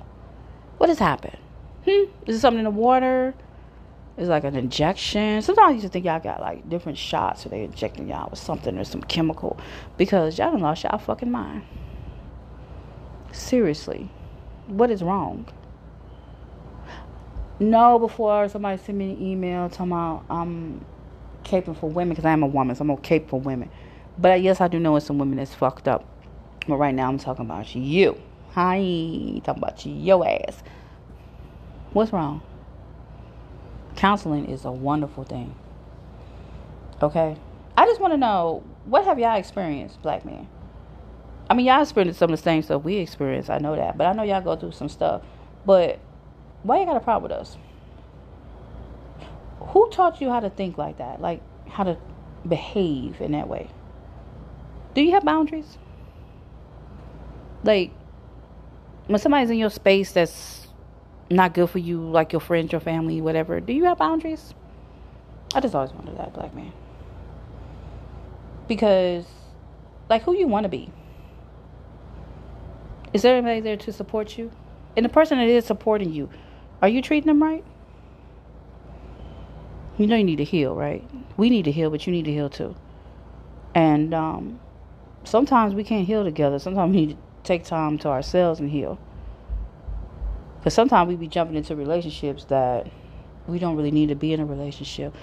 What 0.78 0.88
has 0.88 0.98
happened? 0.98 1.38
Hmm? 1.84 2.04
Is 2.26 2.36
it 2.36 2.40
something 2.40 2.58
in 2.58 2.64
the 2.64 2.70
water? 2.70 3.34
Is 4.16 4.28
like 4.28 4.44
an 4.44 4.54
injection? 4.54 5.40
Sometimes 5.40 5.68
I 5.68 5.72
used 5.72 5.84
to 5.84 5.88
think 5.88 6.04
y'all 6.04 6.20
got 6.20 6.40
like 6.40 6.68
different 6.68 6.98
shots, 6.98 7.46
or 7.46 7.48
they 7.48 7.64
injecting 7.64 8.08
y'all 8.08 8.28
with 8.28 8.38
something 8.38 8.76
or 8.76 8.84
some 8.84 9.02
chemical 9.02 9.58
because 9.96 10.36
y'all 10.36 10.50
done 10.50 10.60
lost 10.60 10.84
y'all 10.84 10.98
fucking 10.98 11.30
mind. 11.30 11.62
Seriously, 13.32 14.10
what 14.66 14.90
is 14.90 15.02
wrong? 15.02 15.46
No, 17.60 17.98
before 17.98 18.48
somebody 18.48 18.82
sent 18.82 18.96
me 18.96 19.12
an 19.12 19.22
email 19.22 19.68
talking 19.68 19.92
about 19.92 20.24
I'm 20.30 20.82
caping 21.44 21.76
for 21.76 21.90
women 21.90 22.10
because 22.10 22.24
I 22.24 22.32
am 22.32 22.42
a 22.42 22.46
woman, 22.46 22.74
so 22.74 22.80
I'm 22.80 22.88
gonna 22.88 23.00
cape 23.02 23.28
for 23.28 23.38
women. 23.38 23.70
But 24.16 24.40
yes, 24.40 24.62
I 24.62 24.68
do 24.68 24.80
know 24.80 24.96
it's 24.96 25.04
some 25.04 25.18
women 25.18 25.36
that's 25.36 25.54
fucked 25.54 25.86
up. 25.86 26.06
But 26.66 26.76
right 26.76 26.94
now, 26.94 27.08
I'm 27.08 27.18
talking 27.18 27.44
about 27.44 27.74
you. 27.74 28.18
Hi, 28.52 28.78
talking 29.44 29.62
about 29.62 29.84
your 29.84 30.26
ass. 30.26 30.62
What's 31.92 32.14
wrong? 32.14 32.40
Counseling 33.94 34.46
is 34.46 34.64
a 34.64 34.72
wonderful 34.72 35.24
thing. 35.24 35.54
Okay, 37.02 37.36
I 37.76 37.84
just 37.84 38.00
want 38.00 38.14
to 38.14 38.18
know 38.18 38.62
what 38.86 39.04
have 39.04 39.18
y'all 39.18 39.38
experienced, 39.38 40.00
black 40.00 40.24
men? 40.24 40.48
I 41.50 41.54
mean, 41.54 41.66
y'all 41.66 41.82
experienced 41.82 42.20
some 42.20 42.32
of 42.32 42.38
the 42.38 42.42
same 42.42 42.62
stuff 42.62 42.84
we 42.84 42.96
experienced. 42.96 43.50
I 43.50 43.58
know 43.58 43.76
that, 43.76 43.98
but 43.98 44.06
I 44.06 44.12
know 44.12 44.22
y'all 44.22 44.40
go 44.40 44.56
through 44.56 44.72
some 44.72 44.88
stuff. 44.88 45.22
But 45.66 45.98
why 46.62 46.80
you 46.80 46.86
got 46.86 46.96
a 46.96 47.00
problem 47.00 47.30
with 47.30 47.40
us? 47.40 47.56
Who 49.60 49.88
taught 49.90 50.20
you 50.20 50.30
how 50.30 50.40
to 50.40 50.50
think 50.50 50.78
like 50.78 50.98
that? 50.98 51.20
Like 51.20 51.42
how 51.68 51.84
to 51.84 51.96
behave 52.46 53.20
in 53.20 53.32
that 53.32 53.48
way? 53.48 53.70
Do 54.94 55.02
you 55.02 55.12
have 55.12 55.24
boundaries? 55.24 55.78
Like 57.62 57.92
when 59.06 59.18
somebody's 59.18 59.50
in 59.50 59.58
your 59.58 59.70
space 59.70 60.12
that's 60.12 60.68
not 61.30 61.54
good 61.54 61.70
for 61.70 61.78
you, 61.78 62.00
like 62.00 62.32
your 62.32 62.40
friends, 62.40 62.72
your 62.72 62.80
family, 62.80 63.20
whatever, 63.20 63.60
do 63.60 63.72
you 63.72 63.84
have 63.84 63.98
boundaries? 63.98 64.54
I 65.54 65.60
just 65.60 65.74
always 65.74 65.92
wondered 65.92 66.16
that, 66.18 66.32
black 66.32 66.54
man. 66.54 66.72
Because, 68.68 69.26
like, 70.08 70.22
who 70.22 70.36
you 70.36 70.46
want 70.46 70.64
to 70.64 70.68
be? 70.68 70.92
Is 73.12 73.22
there 73.22 73.36
anybody 73.36 73.60
there 73.60 73.76
to 73.78 73.92
support 73.92 74.38
you? 74.38 74.52
And 74.96 75.04
the 75.04 75.08
person 75.08 75.38
that 75.38 75.48
is 75.48 75.64
supporting 75.64 76.12
you, 76.12 76.28
are 76.82 76.88
you 76.88 77.02
treating 77.02 77.28
them 77.28 77.42
right? 77.42 77.64
You 79.98 80.06
know 80.06 80.16
you 80.16 80.24
need 80.24 80.36
to 80.36 80.44
heal, 80.44 80.74
right? 80.74 81.04
We 81.36 81.50
need 81.50 81.66
to 81.66 81.72
heal, 81.72 81.90
but 81.90 82.06
you 82.06 82.12
need 82.12 82.24
to 82.24 82.32
heal 82.32 82.48
too. 82.48 82.74
And 83.74 84.14
um, 84.14 84.60
sometimes 85.24 85.74
we 85.74 85.84
can't 85.84 86.06
heal 86.06 86.24
together. 86.24 86.58
Sometimes 86.58 86.94
we 86.94 87.06
need 87.06 87.10
to 87.10 87.16
take 87.44 87.64
time 87.64 87.98
to 87.98 88.08
ourselves 88.08 88.60
and 88.60 88.70
heal. 88.70 88.98
Because 90.58 90.74
sometimes 90.74 91.08
we 91.08 91.16
be 91.16 91.28
jumping 91.28 91.56
into 91.56 91.76
relationships 91.76 92.44
that 92.44 92.90
we 93.46 93.58
don't 93.58 93.76
really 93.76 93.90
need 93.90 94.08
to 94.08 94.14
be 94.14 94.32
in 94.32 94.40
a 94.40 94.46
relationship. 94.46 95.14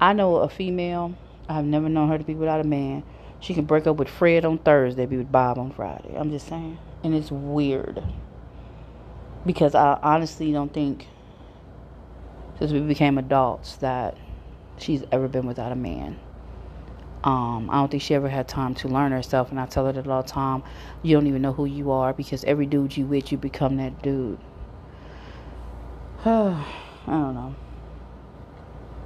I 0.00 0.12
know 0.12 0.36
a 0.36 0.48
female, 0.48 1.14
I've 1.48 1.64
never 1.64 1.88
known 1.88 2.08
her 2.10 2.18
to 2.18 2.24
be 2.24 2.34
without 2.34 2.60
a 2.60 2.64
man. 2.64 3.04
She 3.40 3.54
can 3.54 3.64
break 3.64 3.86
up 3.86 3.96
with 3.96 4.08
Fred 4.08 4.44
on 4.44 4.58
Thursday, 4.58 5.06
be 5.06 5.16
with 5.16 5.32
Bob 5.32 5.58
on 5.58 5.70
Friday. 5.70 6.14
I'm 6.16 6.30
just 6.30 6.48
saying. 6.48 6.78
And 7.02 7.14
it's 7.14 7.30
weird 7.30 8.02
because 9.48 9.74
I 9.74 9.98
honestly 10.02 10.52
don't 10.52 10.74
think 10.74 11.06
since 12.58 12.70
we 12.70 12.80
became 12.80 13.16
adults 13.16 13.76
that 13.76 14.14
she's 14.76 15.02
ever 15.10 15.26
been 15.26 15.46
without 15.46 15.72
a 15.72 15.74
man. 15.74 16.20
Um, 17.24 17.70
I 17.70 17.76
don't 17.76 17.90
think 17.90 18.02
she 18.02 18.14
ever 18.14 18.28
had 18.28 18.46
time 18.46 18.74
to 18.76 18.88
learn 18.88 19.10
herself, 19.10 19.50
and 19.50 19.58
I 19.58 19.64
tell 19.64 19.86
her 19.86 19.92
that 19.92 20.06
all 20.06 20.22
the 20.22 20.28
time. 20.28 20.62
You 21.02 21.16
don't 21.16 21.26
even 21.26 21.40
know 21.40 21.54
who 21.54 21.64
you 21.64 21.92
are 21.92 22.12
because 22.12 22.44
every 22.44 22.66
dude 22.66 22.94
you 22.94 23.06
with, 23.06 23.32
you 23.32 23.38
become 23.38 23.78
that 23.78 24.02
dude. 24.02 24.38
I 26.26 26.64
don't 27.06 27.34
know. 27.34 27.54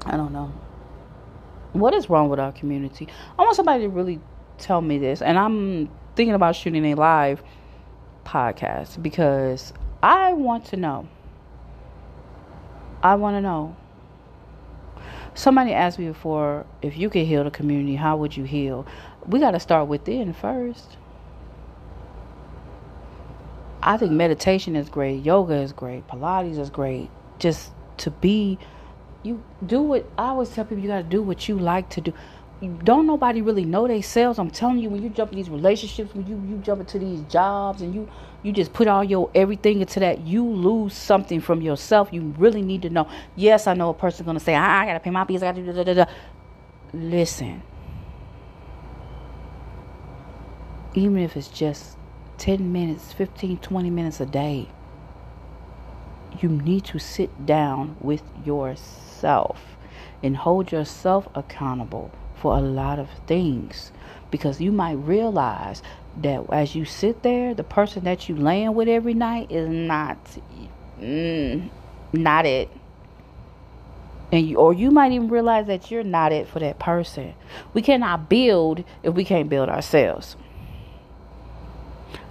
I 0.05 0.16
don't 0.16 0.33
know. 0.33 0.52
What 1.72 1.94
is 1.94 2.11
wrong 2.11 2.28
with 2.28 2.40
our 2.40 2.50
community? 2.50 3.07
I 3.38 3.42
want 3.42 3.55
somebody 3.55 3.85
to 3.85 3.88
really 3.88 4.18
tell 4.59 4.81
me 4.81 4.98
this, 4.98 5.22
and 5.22 5.38
I'm 5.38 5.88
thinking 6.16 6.35
about 6.35 6.57
shooting 6.57 6.85
a 6.87 6.96
live 6.96 7.44
podcast 8.24 9.00
because 9.00 9.72
I 10.02 10.32
want 10.32 10.66
to 10.66 10.76
know. 10.76 11.06
I 13.02 13.14
want 13.14 13.36
to 13.36 13.40
know. 13.40 13.76
Somebody 15.34 15.72
asked 15.72 15.98
me 15.98 16.06
before 16.06 16.66
if 16.82 16.96
you 16.96 17.08
could 17.08 17.26
heal 17.26 17.44
the 17.44 17.50
community, 17.50 17.96
how 17.96 18.16
would 18.16 18.36
you 18.36 18.44
heal? 18.44 18.86
We 19.26 19.38
got 19.38 19.52
to 19.52 19.60
start 19.60 19.88
within 19.88 20.32
first. 20.32 20.96
I 23.82 23.96
think 23.96 24.12
meditation 24.12 24.76
is 24.76 24.88
great, 24.88 25.24
yoga 25.24 25.54
is 25.54 25.72
great, 25.72 26.06
Pilates 26.06 26.58
is 26.58 26.70
great. 26.70 27.10
Just 27.38 27.72
to 27.98 28.10
be, 28.10 28.58
you 29.22 29.42
do 29.64 29.80
what 29.80 30.08
I 30.18 30.28
always 30.28 30.50
tell 30.50 30.64
people 30.64 30.82
you 30.82 30.88
got 30.88 30.98
to 30.98 31.02
do 31.02 31.22
what 31.22 31.48
you 31.48 31.58
like 31.58 31.88
to 31.90 32.00
do 32.00 32.12
don't 32.84 33.06
nobody 33.06 33.42
really 33.42 33.64
know 33.64 33.88
themselves. 33.88 34.38
I'm 34.38 34.50
telling 34.50 34.78
you, 34.78 34.88
when 34.88 35.02
you 35.02 35.08
jump 35.08 35.32
in 35.32 35.36
these 35.38 35.50
relationships, 35.50 36.14
when 36.14 36.26
you 36.26 36.36
you 36.48 36.62
jump 36.62 36.80
into 36.80 36.98
these 36.98 37.22
jobs, 37.22 37.82
and 37.82 37.94
you 37.94 38.08
you 38.42 38.52
just 38.52 38.72
put 38.72 38.88
all 38.88 39.05
your 39.05 39.31
everything 39.35 39.81
into 39.81 40.00
that, 40.00 40.20
you 40.26 40.44
lose 40.44 40.94
something 40.94 41.40
from 41.40 41.62
yourself. 41.62 42.12
You 42.12 42.35
really 42.38 42.62
need 42.62 42.83
to 42.83 42.90
know. 42.90 43.09
Yes, 43.37 43.66
I 43.66 43.74
know 43.74 43.90
a 43.90 43.94
person's 43.94 44.26
gonna 44.26 44.40
say, 44.40 44.55
I, 44.55 44.83
I 44.83 44.87
gotta 44.87 45.00
pay 45.00 45.11
my 45.11 45.24
bills. 45.24 45.42
I 45.42 45.52
gotta 45.52 45.62
do 45.62 45.72
da 45.72 45.85
da 45.85 45.94
da. 45.94 46.05
Listen, 46.92 47.62
even 50.94 51.18
if 51.18 51.37
it's 51.37 51.48
just 51.48 51.96
10 52.38 52.72
minutes, 52.72 53.12
15, 53.12 53.59
20 53.59 53.90
minutes 53.90 54.20
a 54.20 54.26
day, 54.26 54.68
you 56.40 56.48
need 56.48 56.85
to 56.85 56.98
sit 56.98 57.46
down 57.46 57.96
with 58.00 58.22
yourself 58.44 59.76
and 60.22 60.37
hold 60.37 60.72
yourself 60.72 61.28
accountable 61.35 62.11
for 62.35 62.57
a 62.57 62.61
lot 62.61 62.98
of 62.98 63.09
things 63.26 63.92
because 64.31 64.61
you 64.61 64.72
might 64.72 64.92
realize 64.92 65.83
that 66.18 66.44
as 66.51 66.75
you 66.75 66.85
sit 66.85 67.22
there, 67.22 67.55
the 67.55 67.64
person 67.64 68.05
that 68.05 68.29
you 68.29 68.37
laying 68.37 68.75
with 68.75 68.88
every 68.88 69.14
night 69.14 69.51
is 69.51 69.68
not, 69.68 70.18
mm, 71.01 71.70
not 72.12 72.46
it. 72.46 72.68
And 74.31 74.48
you, 74.48 74.57
or 74.57 74.72
you 74.72 74.90
might 74.90 75.12
even 75.12 75.29
realize 75.29 75.66
that 75.66 75.90
you're 75.90 76.05
not 76.05 76.33
it 76.33 76.48
for 76.48 76.59
that 76.59 76.79
person. 76.79 77.35
We 77.75 77.83
cannot 77.83 78.29
build 78.29 78.85
if 79.03 79.14
we 79.14 79.25
can't 79.25 79.48
build 79.48 79.68
ourselves. 79.68 80.37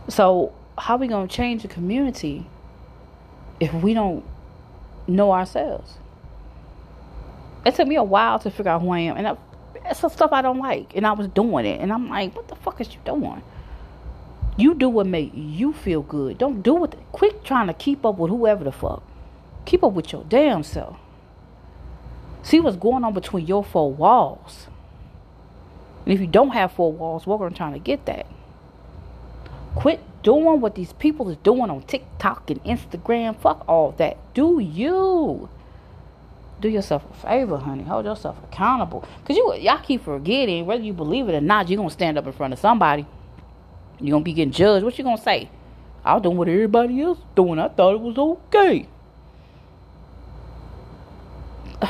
So 0.07 0.53
how 0.77 0.95
are 0.95 0.97
we 0.97 1.07
gonna 1.07 1.27
change 1.27 1.61
the 1.61 1.67
community 1.67 2.47
if 3.59 3.73
we 3.73 3.93
don't 3.93 4.23
know 5.07 5.31
ourselves? 5.31 5.97
It 7.65 7.75
took 7.75 7.87
me 7.87 7.95
a 7.95 8.03
while 8.03 8.39
to 8.39 8.49
figure 8.49 8.71
out 8.71 8.81
who 8.81 8.89
I 8.89 8.99
am, 8.99 9.17
and 9.17 9.27
I, 9.27 9.37
it's 9.85 9.99
some 9.99 10.09
stuff 10.09 10.31
I 10.31 10.41
don't 10.41 10.57
like, 10.57 10.95
and 10.95 11.05
I 11.05 11.11
was 11.11 11.27
doing 11.27 11.65
it, 11.67 11.79
and 11.79 11.93
I'm 11.93 12.09
like, 12.09 12.35
what 12.35 12.47
the 12.47 12.55
fuck 12.55 12.81
is 12.81 12.91
you 12.91 12.99
doing? 13.05 13.43
You 14.57 14.73
do 14.73 14.89
what 14.89 15.07
make 15.07 15.31
you 15.33 15.73
feel 15.73 16.01
good. 16.01 16.37
Don't 16.37 16.61
do 16.61 16.83
it. 16.83 16.97
Quit 17.11 17.43
trying 17.43 17.67
to 17.67 17.73
keep 17.73 18.05
up 18.05 18.17
with 18.17 18.29
whoever 18.29 18.63
the 18.63 18.71
fuck. 18.71 19.03
Keep 19.65 19.83
up 19.83 19.93
with 19.93 20.11
your 20.11 20.23
damn 20.25 20.63
self. 20.63 20.97
See 22.43 22.59
what's 22.59 22.77
going 22.77 23.03
on 23.03 23.13
between 23.13 23.45
your 23.45 23.63
four 23.63 23.91
walls. 23.91 24.67
And 26.05 26.13
if 26.13 26.19
you 26.19 26.27
don't 26.27 26.51
have 26.51 26.71
four 26.71 26.91
walls, 26.91 27.27
work 27.27 27.41
on 27.41 27.53
trying 27.53 27.73
to 27.73 27.79
get 27.79 28.05
that. 28.05 28.25
Quit 29.75 30.01
doing 30.23 30.59
what 30.59 30.75
these 30.75 30.93
people 30.93 31.29
is 31.29 31.37
doing 31.37 31.69
on 31.69 31.83
TikTok 31.83 32.49
and 32.49 32.63
Instagram. 32.63 33.39
Fuck 33.39 33.63
all 33.67 33.91
that. 33.97 34.17
Do 34.33 34.59
you? 34.59 35.49
Do 36.59 36.69
yourself 36.69 37.03
a 37.11 37.27
favor, 37.27 37.57
honey. 37.57 37.83
Hold 37.83 38.05
yourself 38.05 38.37
accountable. 38.43 39.07
Cause 39.25 39.35
you 39.35 39.55
y'all 39.55 39.81
keep 39.81 40.03
forgetting, 40.03 40.65
whether 40.65 40.83
you 40.83 40.93
believe 40.93 41.29
it 41.29 41.35
or 41.35 41.41
not, 41.41 41.69
you're 41.69 41.77
gonna 41.77 41.89
stand 41.89 42.17
up 42.17 42.27
in 42.27 42.33
front 42.33 42.53
of 42.53 42.59
somebody. 42.59 43.05
You're 44.01 44.15
gonna 44.15 44.23
be 44.23 44.33
getting 44.33 44.51
judged. 44.51 44.83
What 44.83 44.97
you 44.97 45.03
gonna 45.03 45.21
say? 45.21 45.49
I 46.03 46.15
was 46.15 46.23
doing 46.23 46.37
what 46.37 46.47
everybody 46.47 47.01
else 47.01 47.19
doing. 47.35 47.59
I 47.59 47.67
thought 47.67 47.93
it 47.93 48.01
was 48.01 48.17
okay. 48.17 48.87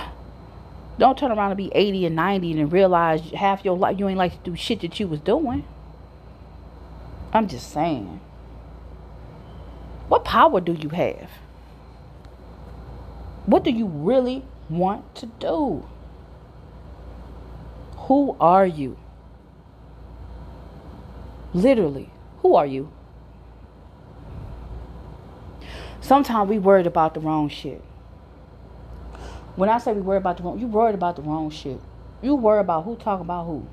Don't 0.99 1.17
turn 1.17 1.31
around 1.31 1.51
and 1.51 1.57
be 1.57 1.71
80 1.73 2.07
and 2.07 2.15
90 2.15 2.59
and 2.59 2.71
realize 2.71 3.21
half 3.31 3.63
your 3.63 3.77
life 3.77 3.97
you 3.97 4.09
ain't 4.09 4.17
like 4.17 4.43
to 4.43 4.51
do 4.51 4.55
shit 4.57 4.81
that 4.81 4.99
you 4.99 5.07
was 5.07 5.21
doing. 5.21 5.63
I'm 7.33 7.47
just 7.47 7.71
saying. 7.71 8.19
What 10.09 10.25
power 10.25 10.59
do 10.59 10.73
you 10.73 10.89
have? 10.89 11.29
What 13.45 13.63
do 13.63 13.71
you 13.71 13.85
really 13.85 14.43
want 14.69 15.15
to 15.15 15.25
do? 15.25 15.87
Who 17.95 18.35
are 18.39 18.65
you? 18.65 18.97
Literally, 21.53 22.09
who 22.39 22.55
are 22.55 22.65
you? 22.65 22.91
Sometimes 25.99 26.49
we 26.49 26.57
worried 26.57 26.87
about 26.87 27.13
the 27.13 27.19
wrong 27.19 27.49
shit. 27.49 27.83
When 29.55 29.69
I 29.69 29.77
say 29.77 29.93
we 29.93 30.01
worry 30.01 30.17
about 30.17 30.37
the 30.37 30.43
wrong, 30.43 30.59
you 30.59 30.67
worried 30.67 30.95
about 30.95 31.15
the 31.15 31.21
wrong 31.21 31.49
shit. 31.49 31.79
You 32.21 32.35
worry 32.35 32.61
about 32.61 32.85
who 32.85 32.95
talk 32.95 33.19
about 33.19 33.45
who 33.45 33.67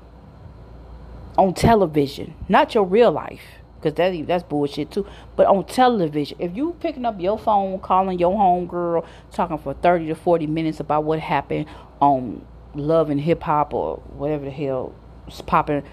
on 1.37 1.53
television, 1.53 2.33
not 2.49 2.75
your 2.75 2.83
real 2.83 3.11
life, 3.11 3.41
because 3.75 3.93
that 3.95 4.27
that's 4.27 4.43
bullshit 4.43 4.91
too. 4.91 5.07
But 5.37 5.47
on 5.47 5.65
television, 5.65 6.37
if 6.39 6.55
you 6.55 6.75
picking 6.81 7.05
up 7.05 7.19
your 7.19 7.39
phone, 7.39 7.79
calling 7.79 8.19
your 8.19 8.35
home 8.35 8.67
girl, 8.67 9.05
talking 9.31 9.57
for 9.57 9.73
thirty 9.73 10.07
to 10.07 10.15
forty 10.15 10.47
minutes 10.47 10.79
about 10.81 11.05
what 11.05 11.19
happened 11.19 11.65
on 12.01 12.45
Love 12.75 13.09
and 13.09 13.21
Hip 13.21 13.41
Hop 13.43 13.73
or 13.73 13.97
whatever 14.17 14.45
the 14.45 14.51
hell 14.51 14.93
is 15.27 15.41
popping, 15.41 15.83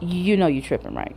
you 0.00 0.36
know 0.36 0.46
you 0.46 0.62
tripping, 0.62 0.94
right? 0.94 1.16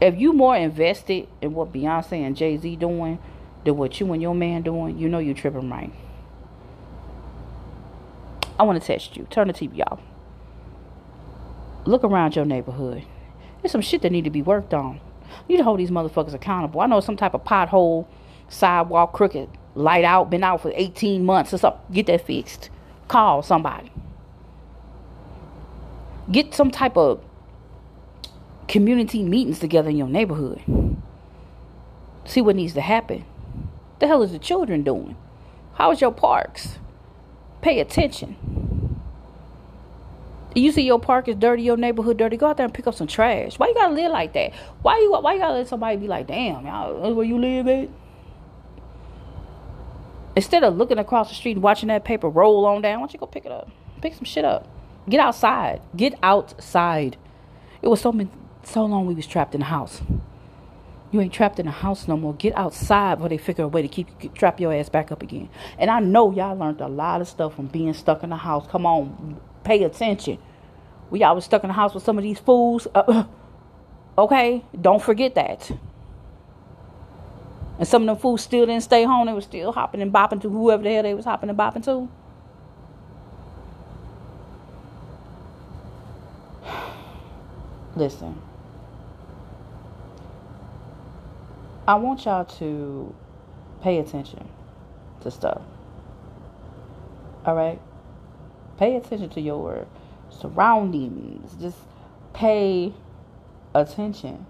If 0.00 0.18
you 0.18 0.32
more 0.32 0.56
invested 0.56 1.28
in 1.40 1.54
what 1.54 1.72
Beyonce 1.72 2.24
and 2.24 2.36
Jay 2.36 2.56
Z 2.56 2.76
doing 2.76 3.18
than 3.64 3.76
what 3.76 3.98
you 3.98 4.12
and 4.12 4.22
your 4.22 4.34
man 4.34 4.62
doing, 4.62 4.96
you 4.96 5.08
know 5.08 5.18
you 5.18 5.34
tripping, 5.34 5.68
right? 5.68 5.92
I 8.58 8.62
want 8.62 8.80
to 8.80 8.86
test 8.86 9.16
you. 9.16 9.26
Turn 9.30 9.48
the 9.48 9.54
TV 9.54 9.82
off. 9.86 10.00
Look 11.84 12.04
around 12.04 12.36
your 12.36 12.44
neighborhood. 12.44 13.04
There's 13.62 13.72
some 13.72 13.80
shit 13.80 14.02
that 14.02 14.12
need 14.12 14.24
to 14.24 14.30
be 14.30 14.42
worked 14.42 14.74
on. 14.74 15.00
You 15.48 15.54
need 15.54 15.58
to 15.58 15.64
hold 15.64 15.80
these 15.80 15.90
motherfuckers 15.90 16.34
accountable. 16.34 16.80
I 16.80 16.86
know 16.86 17.00
some 17.00 17.16
type 17.16 17.34
of 17.34 17.44
pothole, 17.44 18.06
sidewalk 18.48 19.12
crooked, 19.12 19.48
light 19.74 20.04
out, 20.04 20.30
been 20.30 20.44
out 20.44 20.62
for 20.62 20.72
18 20.74 21.24
months 21.24 21.52
or 21.52 21.58
something. 21.58 21.80
Get 21.92 22.06
that 22.06 22.26
fixed. 22.26 22.70
Call 23.08 23.42
somebody. 23.42 23.90
Get 26.30 26.54
some 26.54 26.70
type 26.70 26.96
of 26.96 27.24
community 28.68 29.22
meetings 29.22 29.58
together 29.58 29.88
in 29.88 29.96
your 29.96 30.08
neighborhood. 30.08 30.62
See 32.24 32.42
what 32.42 32.56
needs 32.56 32.74
to 32.74 32.82
happen. 32.82 33.24
The 33.98 34.06
hell 34.06 34.22
is 34.22 34.32
the 34.32 34.38
children 34.38 34.82
doing? 34.82 35.16
How 35.74 35.90
is 35.90 36.00
your 36.00 36.12
parks? 36.12 36.78
Pay 37.62 37.80
attention. 37.80 38.36
You 40.54 40.72
see 40.72 40.82
your 40.82 41.00
park 41.00 41.28
is 41.28 41.36
dirty, 41.36 41.62
your 41.62 41.76
neighborhood 41.76 42.16
dirty. 42.18 42.36
Go 42.36 42.46
out 42.46 42.56
there 42.56 42.64
and 42.64 42.74
pick 42.74 42.86
up 42.86 42.94
some 42.94 43.06
trash. 43.06 43.58
Why 43.58 43.68
you 43.68 43.74
gotta 43.74 43.94
live 43.94 44.10
like 44.12 44.32
that? 44.34 44.54
Why 44.82 44.98
you 44.98 45.12
why 45.12 45.34
you 45.34 45.40
gotta 45.40 45.54
let 45.54 45.68
somebody 45.68 45.96
be 45.96 46.08
like, 46.08 46.26
damn, 46.26 46.66
y'all, 46.66 47.00
that's 47.00 47.14
where 47.14 47.24
you 47.24 47.38
live 47.38 47.68
at? 47.68 47.88
Instead 50.36 50.62
of 50.62 50.76
looking 50.76 50.98
across 50.98 51.28
the 51.28 51.34
street 51.34 51.52
and 51.52 51.62
watching 51.62 51.88
that 51.88 52.04
paper 52.04 52.28
roll 52.28 52.64
on 52.66 52.82
down, 52.82 53.00
why 53.00 53.06
don't 53.06 53.12
you 53.12 53.18
go 53.18 53.26
pick 53.26 53.44
it 53.44 53.52
up? 53.52 53.70
Pick 54.00 54.14
some 54.14 54.24
shit 54.24 54.44
up. 54.44 54.68
Get 55.08 55.20
outside. 55.20 55.80
Get 55.96 56.18
outside. 56.22 57.16
It 57.80 57.88
was 57.88 58.00
so 58.00 58.12
many, 58.12 58.30
so 58.62 58.84
long 58.84 59.06
we 59.06 59.14
was 59.14 59.26
trapped 59.26 59.54
in 59.54 59.60
the 59.60 59.66
house. 59.66 60.02
You 61.10 61.22
ain't 61.22 61.32
trapped 61.32 61.58
in 61.58 61.64
the 61.66 61.72
house 61.72 62.06
no 62.06 62.16
more. 62.18 62.34
Get 62.34 62.54
outside 62.56 63.14
before 63.16 63.30
they 63.30 63.38
figure 63.38 63.64
a 63.64 63.68
way 63.68 63.80
to 63.80 63.88
keep 63.88 64.34
trap 64.34 64.60
your 64.60 64.74
ass 64.74 64.90
back 64.90 65.10
up 65.10 65.22
again. 65.22 65.48
And 65.78 65.90
I 65.90 66.00
know 66.00 66.32
y'all 66.32 66.56
learned 66.56 66.82
a 66.82 66.88
lot 66.88 67.22
of 67.22 67.28
stuff 67.28 67.56
from 67.56 67.68
being 67.68 67.94
stuck 67.94 68.22
in 68.22 68.30
the 68.30 68.36
house. 68.36 68.66
Come 68.68 68.84
on, 68.84 69.40
pay 69.64 69.82
attention. 69.84 70.38
We 71.10 71.22
all 71.22 71.34
was 71.34 71.46
stuck 71.46 71.64
in 71.64 71.68
the 71.68 71.74
house 71.74 71.94
with 71.94 72.04
some 72.04 72.18
of 72.18 72.24
these 72.24 72.38
fools. 72.38 72.86
Uh, 72.94 73.24
okay, 74.18 74.62
don't 74.78 75.02
forget 75.02 75.34
that. 75.36 75.70
And 77.78 77.88
some 77.88 78.02
of 78.02 78.06
them 78.08 78.16
fools 78.18 78.42
still 78.42 78.66
didn't 78.66 78.82
stay 78.82 79.04
home. 79.04 79.28
They 79.28 79.32
were 79.32 79.40
still 79.40 79.72
hopping 79.72 80.02
and 80.02 80.12
bopping 80.12 80.42
to 80.42 80.50
whoever 80.50 80.82
the 80.82 80.92
hell 80.92 81.04
they 81.04 81.14
was 81.14 81.24
hopping 81.24 81.48
and 81.48 81.58
bopping 81.58 81.84
to. 81.84 82.08
Listen. 87.98 88.40
I 91.88 91.96
want 91.96 92.26
y'all 92.26 92.44
to 92.44 93.12
pay 93.82 93.98
attention 93.98 94.48
to 95.22 95.32
stuff. 95.32 95.62
All 97.44 97.56
right? 97.56 97.80
Pay 98.78 98.94
attention 98.94 99.30
to 99.30 99.40
your 99.40 99.88
surroundings. 100.30 101.56
Just 101.60 101.76
pay 102.34 102.94
attention. 103.74 104.46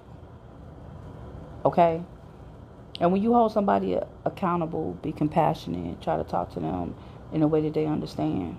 Okay? 1.65 2.03
And 3.01 3.13
when 3.13 3.23
you 3.23 3.33
hold 3.33 3.53
somebody 3.53 3.99
accountable, 4.27 4.99
be 5.01 5.11
compassionate, 5.11 6.03
try 6.03 6.19
to 6.19 6.25
talk 6.25 6.53
to 6.53 6.61
them 6.61 6.95
in 7.33 7.43
a 7.43 7.49
way 7.49 7.63
that 7.63 7.73
they 7.73 7.87
understand. 7.87 8.59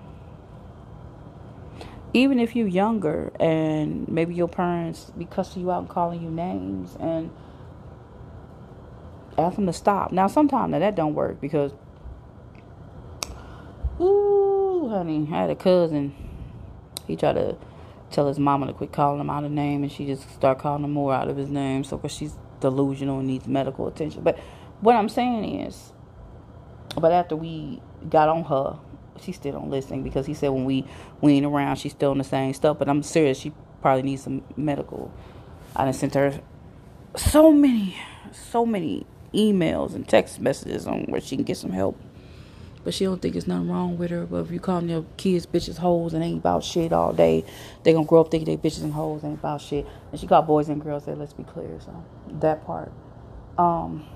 Even 2.12 2.40
if 2.40 2.56
you're 2.56 2.66
younger 2.66 3.32
and 3.38 4.08
maybe 4.08 4.34
your 4.34 4.48
parents 4.48 5.12
be 5.16 5.24
cussing 5.24 5.62
you 5.62 5.70
out 5.70 5.80
and 5.80 5.88
calling 5.88 6.22
you 6.22 6.30
names 6.30 6.96
and 6.98 7.30
ask 9.38 9.56
them 9.56 9.66
to 9.66 9.72
stop. 9.72 10.12
Now, 10.12 10.26
sometimes 10.26 10.72
that 10.72 10.94
don't 10.94 11.14
work 11.14 11.40
because, 11.40 11.72
ooh, 14.00 14.88
honey, 14.90 15.28
I 15.30 15.42
had 15.42 15.50
a 15.50 15.54
cousin. 15.54 16.14
He 17.06 17.16
tried 17.16 17.34
to 17.34 17.56
tell 18.10 18.26
his 18.26 18.38
mama 18.38 18.66
to 18.66 18.72
quit 18.72 18.92
calling 18.92 19.20
him 19.20 19.30
out 19.30 19.44
of 19.44 19.52
name, 19.52 19.82
and 19.82 19.92
she 19.92 20.06
just 20.06 20.28
start 20.34 20.58
calling 20.58 20.84
him 20.84 20.92
more 20.92 21.14
out 21.14 21.28
of 21.28 21.36
his 21.36 21.48
name. 21.48 21.84
So, 21.84 21.96
cause 21.98 22.12
she's 22.12 22.34
delusional 22.60 23.18
and 23.18 23.28
needs 23.28 23.46
medical 23.46 23.86
attention. 23.86 24.22
But 24.22 24.38
what 24.80 24.96
I'm 24.96 25.08
saying 25.08 25.60
is, 25.60 25.92
but 26.96 27.12
after 27.12 27.36
we 27.36 27.80
got 28.08 28.28
on 28.28 28.44
her, 28.44 28.78
she 29.22 29.32
still 29.32 29.52
don't 29.52 29.70
listen 29.70 30.02
because 30.02 30.26
he 30.26 30.34
said 30.34 30.48
when 30.50 30.64
we 30.64 30.84
we 31.20 31.34
ain't 31.34 31.46
around, 31.46 31.76
she's 31.76 31.92
still 31.92 32.10
on 32.10 32.18
the 32.18 32.24
same 32.24 32.54
stuff. 32.54 32.78
But 32.78 32.88
I'm 32.88 33.02
serious, 33.02 33.38
she 33.38 33.52
probably 33.82 34.02
needs 34.02 34.22
some 34.22 34.42
medical. 34.56 35.12
I 35.74 35.84
done 35.84 35.94
sent 35.94 36.14
her 36.14 36.40
so 37.16 37.52
many, 37.52 37.96
so 38.32 38.66
many 38.66 39.06
emails 39.32 39.94
and 39.94 40.06
text 40.08 40.40
messages 40.40 40.86
on 40.86 41.04
where 41.04 41.20
she 41.20 41.36
can 41.36 41.44
get 41.44 41.56
some 41.56 41.70
help. 41.70 42.00
But 42.82 42.94
she 42.94 43.04
don't 43.04 43.20
think 43.20 43.36
it's 43.36 43.46
nothing 43.46 43.68
wrong 43.68 43.98
with 43.98 44.10
her. 44.10 44.24
But 44.24 44.46
if 44.46 44.50
you 44.50 44.58
call 44.58 44.82
your 44.82 45.04
kids 45.18 45.46
bitches 45.46 45.78
hoes 45.78 46.14
and 46.14 46.24
ain't 46.24 46.38
about 46.38 46.64
shit 46.64 46.92
all 46.92 47.12
day, 47.12 47.44
they 47.82 47.92
gonna 47.92 48.06
grow 48.06 48.22
up 48.22 48.30
thinking 48.30 48.46
they 48.46 48.68
bitches 48.68 48.82
and 48.82 48.92
hoes 48.92 49.22
ain't 49.22 49.38
about 49.38 49.60
shit. 49.60 49.86
And 50.10 50.20
she 50.20 50.26
got 50.26 50.46
boys 50.46 50.68
and 50.68 50.82
girls 50.82 51.04
there, 51.04 51.14
let's 51.14 51.34
be 51.34 51.44
clear. 51.44 51.78
So 51.80 52.04
that 52.40 52.64
part. 52.64 52.92
Um 53.58 54.06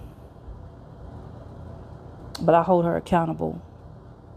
but 2.41 2.55
I 2.55 2.63
hold 2.63 2.85
her 2.85 2.97
accountable 2.97 3.63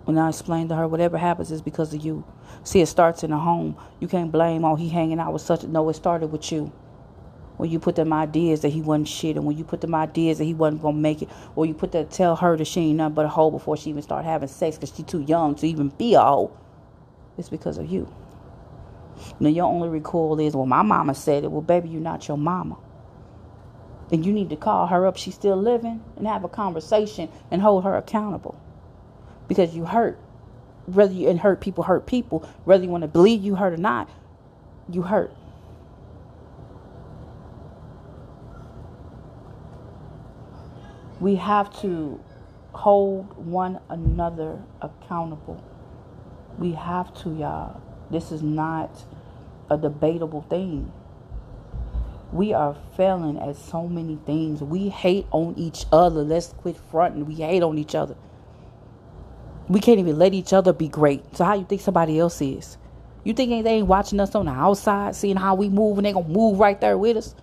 When 0.08 0.18
I 0.18 0.30
explained 0.30 0.70
to 0.70 0.76
her, 0.76 0.88
whatever 0.88 1.18
happens 1.18 1.52
is 1.52 1.62
because 1.62 1.94
of 1.94 2.00
you. 2.00 2.24
See, 2.64 2.80
it 2.80 2.86
starts 2.86 3.26
in 3.26 3.32
the 3.32 3.38
home. 3.40 3.76
You 4.00 4.08
can't 4.08 4.32
blame, 4.32 4.64
oh, 4.64 4.78
he 4.78 4.88
hanging 4.88 5.20
out 5.20 5.34
with 5.34 5.42
such. 5.42 5.64
No, 5.64 5.90
it 5.90 5.96
started 5.96 6.28
with 6.28 6.50
you. 6.50 6.72
When 7.58 7.70
you 7.70 7.78
put 7.78 7.98
them 7.98 8.14
ideas 8.14 8.62
that 8.62 8.70
he 8.70 8.80
wasn't 8.80 9.10
shit, 9.10 9.36
and 9.36 9.46
when 9.46 9.58
you 9.58 9.66
put 9.66 9.82
them 9.82 9.94
ideas 9.94 10.38
that 10.38 10.46
he 10.46 10.54
wasn't 10.54 10.82
gonna 10.82 10.96
make 10.96 11.24
it, 11.24 11.30
or 11.58 11.66
you 11.66 11.74
put 11.74 11.92
that 11.92 12.10
tell 12.10 12.38
her 12.38 12.56
that 12.56 12.68
she 12.68 12.80
ain't 12.80 12.96
nothing 13.00 13.16
but 13.16 13.26
a 13.26 13.28
hoe 13.28 13.52
before 13.52 13.76
she 13.76 13.90
even 13.90 14.02
start 14.02 14.24
having 14.24 14.48
sex 14.48 14.78
because 14.78 14.96
she 14.96 15.04
too 15.04 15.24
young 15.24 15.56
to 15.56 15.68
even 15.68 15.90
be 15.90 16.14
a 16.14 16.22
hoe, 16.22 16.58
it's 17.38 17.50
because 17.50 17.78
of 17.78 17.92
you. 17.92 18.10
Now 19.42 19.50
your 19.50 19.66
only 19.66 19.90
recoil 19.90 20.40
is, 20.40 20.56
well, 20.56 20.66
my 20.66 20.84
mama 20.84 21.16
said 21.16 21.44
it. 21.44 21.52
Well, 21.52 21.60
baby, 21.60 21.90
you're 21.90 22.00
not 22.00 22.30
your 22.30 22.38
mama. 22.38 22.78
And 24.10 24.26
you 24.26 24.32
need 24.32 24.52
to 24.52 24.56
call 24.56 24.88
her 24.88 25.06
up. 25.06 25.18
She's 25.18 25.36
still 25.36 25.58
living 25.58 26.02
and 26.16 26.26
have 26.26 26.46
a 26.46 26.50
conversation 26.50 27.28
and 27.52 27.62
hold 27.62 27.84
her 27.84 27.98
accountable. 27.98 28.58
Because 29.48 29.76
you 29.76 29.86
hurt. 29.86 30.20
Whether 30.86 31.14
you 31.14 31.30
and 31.30 31.40
hurt 31.40 31.60
people 31.60 31.84
hurt 31.84 32.06
people, 32.06 32.48
whether 32.64 32.84
you 32.84 32.90
want 32.90 33.02
to 33.02 33.08
believe 33.08 33.44
you 33.44 33.56
hurt 33.56 33.74
or 33.74 33.78
not, 33.78 34.10
you 34.90 35.02
hurt. 35.02 35.34
We 41.20 41.36
have 41.36 41.82
to 41.82 42.20
hold 42.74 43.36
one 43.38 43.80
another 43.90 44.62
accountable. 44.82 45.62
We 46.58 46.74
have 46.74 47.14
to, 47.24 47.36
y'all. 47.36 47.82
This 48.10 48.32
is 48.32 48.42
not 48.42 49.04
a 49.70 49.78
debatable 49.78 50.44
thing. 50.44 50.92
We 52.32 52.54
are 52.54 52.76
failing 52.96 53.38
at 53.40 53.56
so 53.56 53.88
many 53.88 54.18
things. 54.26 54.62
We 54.62 54.90
hate 54.90 55.28
on 55.32 55.56
each 55.58 55.86
other. 55.92 56.24
Let's 56.24 56.54
quit 56.54 56.78
fronting. 56.78 57.26
We 57.26 57.36
hate 57.36 57.64
on 57.64 57.78
each 57.78 57.96
other. 57.96 58.16
We 59.70 59.80
can't 59.80 60.00
even 60.00 60.18
let 60.18 60.34
each 60.34 60.54
other 60.54 60.74
be 60.74 60.88
great. 60.88 61.36
So 61.36 61.44
how 61.46 61.56
you 61.56 61.66
think 61.66 61.82
somebody 61.82 62.20
else 62.20 62.42
is? 62.42 62.78
You 63.24 63.34
think 63.34 63.64
they 63.64 63.72
ain't 63.72 63.88
watching 63.88 64.20
us 64.20 64.36
on 64.36 64.46
the 64.46 64.52
outside, 64.52 65.16
seeing 65.16 65.36
how 65.36 65.56
we 65.56 65.70
move, 65.70 65.98
and 65.98 66.06
they 66.06 66.14
gonna 66.14 66.28
move 66.30 66.60
right 66.60 66.80
there 66.80 66.98
with 66.98 67.18
us? 67.18 67.36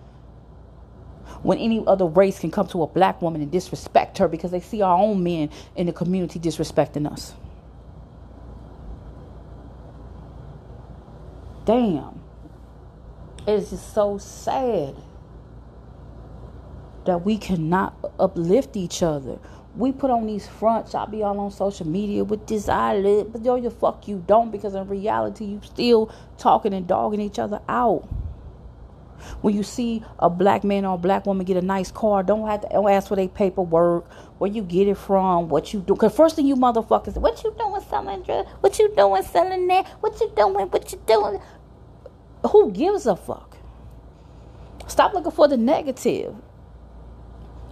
When 1.43 1.59
any 1.59 1.83
other 1.85 2.05
race 2.07 2.39
can 2.39 2.51
come 2.51 2.67
to 2.69 2.83
a 2.83 2.87
black 2.87 3.21
woman 3.21 3.41
and 3.41 3.51
disrespect 3.51 4.17
her 4.17 4.27
because 4.27 4.51
they 4.51 4.61
see 4.61 4.81
our 4.81 4.97
own 4.97 5.23
men 5.23 5.51
in 5.75 5.85
the 5.85 5.93
community 5.93 6.39
disrespecting 6.39 7.11
us. 7.11 7.35
Damn. 11.65 12.21
It's 13.47 13.71
just 13.71 13.93
so 13.93 14.17
sad 14.17 14.95
that 17.05 17.25
we 17.25 17.37
cannot 17.37 17.95
uplift 18.19 18.75
each 18.77 19.03
other. 19.03 19.39
We 19.77 19.91
put 19.91 20.09
on 20.09 20.25
these 20.25 20.47
fronts. 20.47 20.95
I'll 20.95 21.07
be 21.07 21.21
all 21.23 21.37
on 21.39 21.51
social 21.51 21.87
media 21.87 22.23
with 22.23 22.47
this 22.47 22.69
eyelid, 22.69 23.33
but 23.33 23.43
yo, 23.43 23.59
the 23.59 23.69
fuck 23.69 24.07
you 24.07 24.23
don't 24.25 24.51
because 24.51 24.73
in 24.73 24.87
reality 24.87 25.45
you 25.45 25.61
still 25.63 26.11
talking 26.37 26.73
and 26.73 26.87
dogging 26.87 27.19
each 27.19 27.39
other 27.39 27.59
out. 27.67 28.07
When 29.41 29.55
you 29.55 29.63
see 29.63 30.03
a 30.19 30.29
black 30.29 30.63
man 30.63 30.85
or 30.85 30.97
black 30.97 31.25
woman 31.25 31.45
get 31.45 31.57
a 31.57 31.61
nice 31.61 31.91
car, 31.91 32.23
don't 32.23 32.47
have 32.47 32.61
to 32.61 32.67
don't 32.69 32.89
ask 32.89 33.07
for 33.07 33.15
their 33.15 33.27
paperwork, 33.27 34.09
where 34.37 34.51
you 34.51 34.61
get 34.61 34.87
it 34.87 34.97
from, 34.97 35.49
what 35.49 35.73
you 35.73 35.79
do. 35.81 35.95
Cause 35.95 36.15
first 36.15 36.35
thing 36.35 36.45
you 36.45 36.55
motherfuckers, 36.55 37.17
what 37.17 37.43
you 37.43 37.53
doing 37.57 37.81
selling 37.89 38.21
drugs? 38.23 38.49
What 38.61 38.77
you 38.79 38.93
doing 38.95 39.23
selling 39.23 39.67
that? 39.67 39.87
What 39.99 40.19
you 40.19 40.31
doing? 40.35 40.67
What 40.67 40.91
you 40.91 41.01
doing? 41.05 41.41
Who 42.51 42.71
gives 42.71 43.07
a 43.07 43.15
fuck? 43.15 43.57
Stop 44.87 45.13
looking 45.13 45.31
for 45.31 45.47
the 45.47 45.57
negative. 45.57 46.35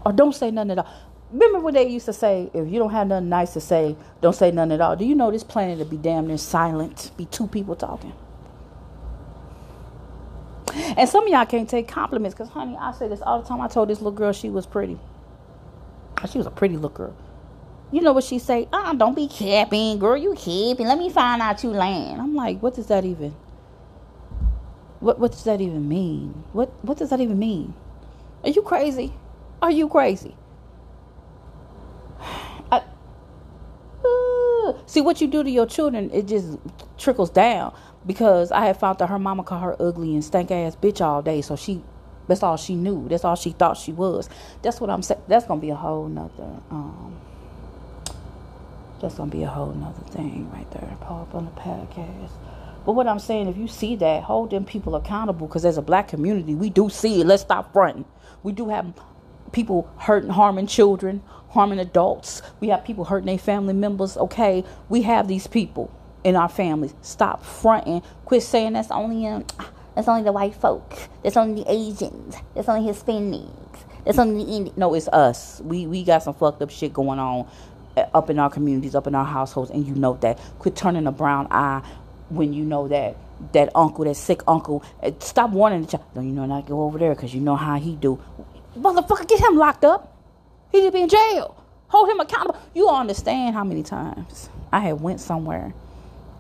Or 0.06 0.12
don't 0.12 0.34
say 0.34 0.52
nothing 0.52 0.72
at 0.72 0.80
all. 0.80 1.13
Remember 1.34 1.60
what 1.60 1.74
they 1.74 1.88
used 1.90 2.06
to 2.06 2.14
say, 2.14 2.52
if 2.54 2.72
you 2.72 2.78
don't 2.78 2.92
have 2.92 3.08
nothing 3.08 3.28
nice 3.28 3.54
to 3.54 3.60
say, 3.60 3.96
don't 4.22 4.36
say 4.36 4.52
nothing 4.52 4.74
at 4.74 4.82
all. 4.82 4.96
Do 4.96 5.04
you 5.04 5.16
know 5.16 5.32
this 5.32 5.44
planet 5.44 5.80
to 5.80 5.86
be 5.86 5.98
damn 5.98 6.28
near 6.28 6.38
silent? 6.38 7.10
Be 7.18 7.26
two 7.26 7.48
people 7.48 7.76
talking. 7.76 8.14
And 10.96 11.10
some 11.10 11.24
of 11.24 11.30
y'all 11.30 11.46
can't 11.48 11.68
take 11.68 11.88
compliments 11.88 12.36
because, 12.36 12.50
honey, 12.50 12.78
I 12.80 12.92
say 12.92 13.08
this 13.08 13.20
all 13.22 13.42
the 13.42 13.48
time. 13.48 13.62
I 13.62 13.68
told 13.68 13.90
this 13.90 13.98
little 13.98 14.12
girl 14.12 14.32
she 14.32 14.52
was 14.52 14.68
pretty. 14.68 15.00
She 16.30 16.38
was 16.38 16.46
a 16.46 16.52
pretty 16.52 16.76
little 16.76 16.92
girl. 16.92 17.16
You 17.92 18.02
know 18.02 18.14
what 18.14 18.24
she 18.24 18.38
say? 18.38 18.68
Ah, 18.72 18.94
don't 18.94 19.16
be 19.16 19.28
capping, 19.28 19.98
girl. 19.98 20.16
You 20.16 20.36
capping. 20.36 20.88
Let 20.88 21.00
me 21.00 21.10
find 21.10 21.42
out 21.42 21.64
you 21.64 21.72
land. 21.72 22.22
I'm 22.22 22.36
like, 22.36 22.62
what 22.62 22.76
does 22.76 22.88
that 22.88 23.06
even? 23.06 23.36
What 25.00 25.20
what 25.20 25.32
does 25.32 25.44
that 25.46 25.62
even 25.62 25.90
mean? 25.90 26.44
What 26.54 26.72
what 26.84 26.98
does 26.98 27.10
that 27.10 27.20
even 27.20 27.38
mean? 27.38 27.74
Are 28.44 28.50
you 28.50 28.62
crazy? 28.62 29.14
Are 29.62 29.72
you 29.72 29.90
crazy? 29.90 30.36
Uh, 34.66 34.74
see 34.86 35.02
what 35.02 35.22
you 35.22 35.28
do 35.28 35.44
to 35.44 35.50
your 35.50 35.66
children, 35.66 36.10
it 36.14 36.28
just 36.28 36.58
trickles 36.98 37.30
down. 37.30 37.74
Because 38.06 38.52
I 38.52 38.66
had 38.66 38.78
found 38.78 39.00
that 39.00 39.08
her 39.08 39.20
mama 39.20 39.44
called 39.44 39.64
her 39.64 39.82
ugly 39.82 40.14
and 40.14 40.24
stank 40.24 40.52
ass 40.52 40.76
bitch 40.76 41.00
all 41.00 41.22
day, 41.22 41.42
so 41.42 41.56
she 41.56 41.82
that's 42.28 42.44
all 42.44 42.58
she 42.58 42.76
knew. 42.76 43.08
That's 43.08 43.24
all 43.24 43.36
she 43.36 43.52
thought 43.52 43.78
she 43.78 43.92
was. 43.92 44.30
That's 44.62 44.82
what 44.82 44.90
I'm 44.90 45.02
saying. 45.02 45.22
That's 45.28 45.46
gonna 45.46 45.62
be 45.62 45.70
a 45.70 45.76
whole 45.76 46.08
nother 46.08 46.62
um 46.70 47.16
that's 49.02 49.16
gonna 49.16 49.32
be 49.32 49.44
a 49.44 49.48
whole 49.48 49.74
nother 49.74 50.04
thing 50.12 50.50
right 50.52 50.70
there. 50.72 50.98
Pop 51.02 51.36
on 51.36 51.46
the 51.46 51.52
podcast. 51.52 52.32
But 52.86 52.94
what 52.94 53.08
I'm 53.08 53.20
saying, 53.20 53.48
if 53.48 53.58
you 53.58 53.68
see 53.68 53.96
that, 53.98 54.24
hold 54.24 54.52
them 54.52 54.66
people 54.66 54.96
accountable 54.96 55.48
because 55.48 55.66
as 55.66 55.78
a 55.78 55.82
black 55.82 56.08
community, 56.08 56.56
we 56.56 56.70
do 56.70 56.90
see 56.90 57.22
it. 57.22 57.26
Let's 57.26 57.42
stop 57.44 57.72
fronting. 57.74 58.06
We 58.44 58.52
do 58.52 58.70
have 58.70 58.94
people 59.54 59.90
hurting, 60.00 60.32
harming 60.32 60.68
children, 60.68 61.24
harming 61.52 61.80
adults. 61.80 62.42
We 62.60 62.70
have 62.70 62.84
people 62.86 63.06
hurting 63.06 63.28
their 63.28 63.38
family 63.38 63.74
members. 63.74 64.18
Okay, 64.18 64.66
we 64.90 65.04
have 65.04 65.28
these 65.30 65.48
people 65.48 65.92
in 66.24 66.36
our 66.36 66.50
families. 66.50 66.94
Stop 67.02 67.46
fronting. 67.46 68.02
Quit 68.26 68.44
saying 68.44 68.74
that's 68.74 68.92
only 68.92 69.26
in, 69.26 69.46
that's 69.96 70.08
only 70.10 70.24
the 70.24 70.34
white 70.34 70.56
folk. 70.56 70.94
That's 71.24 71.38
only 71.38 71.64
the 71.64 71.72
Asians. 71.72 72.36
That's 72.56 72.70
only 72.70 72.92
Hispanics. 72.92 73.50
That's 74.06 74.20
only 74.20 74.44
the 74.46 74.52
Indian. 74.52 74.76
No, 74.78 74.94
it's 74.96 75.08
us. 75.10 75.62
We 75.64 75.88
we 75.88 76.04
got 76.04 76.24
some 76.24 76.34
fucked 76.34 76.62
up 76.62 76.70
shit 76.72 76.94
going 76.94 77.20
on 77.20 77.48
uh, 77.96 78.06
up 78.14 78.30
in 78.30 78.40
our 78.40 78.50
communities, 78.50 78.96
up 78.96 79.08
in 79.08 79.16
our 79.16 79.26
households, 79.26 79.72
and 79.72 79.88
you 79.88 79.96
know 79.96 80.16
that. 80.22 80.40
Quit 80.60 80.76
turning 80.76 81.08
a 81.08 81.12
brown 81.14 81.48
eye 81.52 81.82
when 82.30 82.54
you 82.54 82.66
know 82.66 82.88
that 82.90 83.16
that 83.54 83.70
uncle, 83.76 84.06
that 84.06 84.16
sick 84.16 84.42
uncle, 84.48 84.84
eh, 85.02 85.12
stop 85.20 85.52
warning 85.52 85.82
the 85.82 85.88
child. 85.88 86.06
Don't 86.16 86.28
you 86.28 86.34
know 86.34 86.46
not 86.46 86.66
go 86.68 86.84
over 86.84 86.98
there 86.98 87.16
because 87.16 87.34
you 87.34 87.42
know 87.42 87.56
how 87.56 87.80
he 87.80 87.96
do. 87.96 88.20
Motherfucker, 88.78 89.28
get 89.28 89.40
him 89.40 89.58
locked 89.58 89.86
up. 89.86 90.18
He 90.72 90.82
should 90.82 90.94
be 90.94 91.02
in 91.02 91.10
jail. 91.10 91.64
Hold 91.90 92.10
him 92.10 92.20
accountable. 92.20 92.60
You 92.74 92.90
understand 92.90 93.56
how 93.56 93.64
many 93.64 93.84
times 93.84 94.50
I 94.72 94.80
had 94.80 95.02
went 95.02 95.20
somewhere 95.20 95.74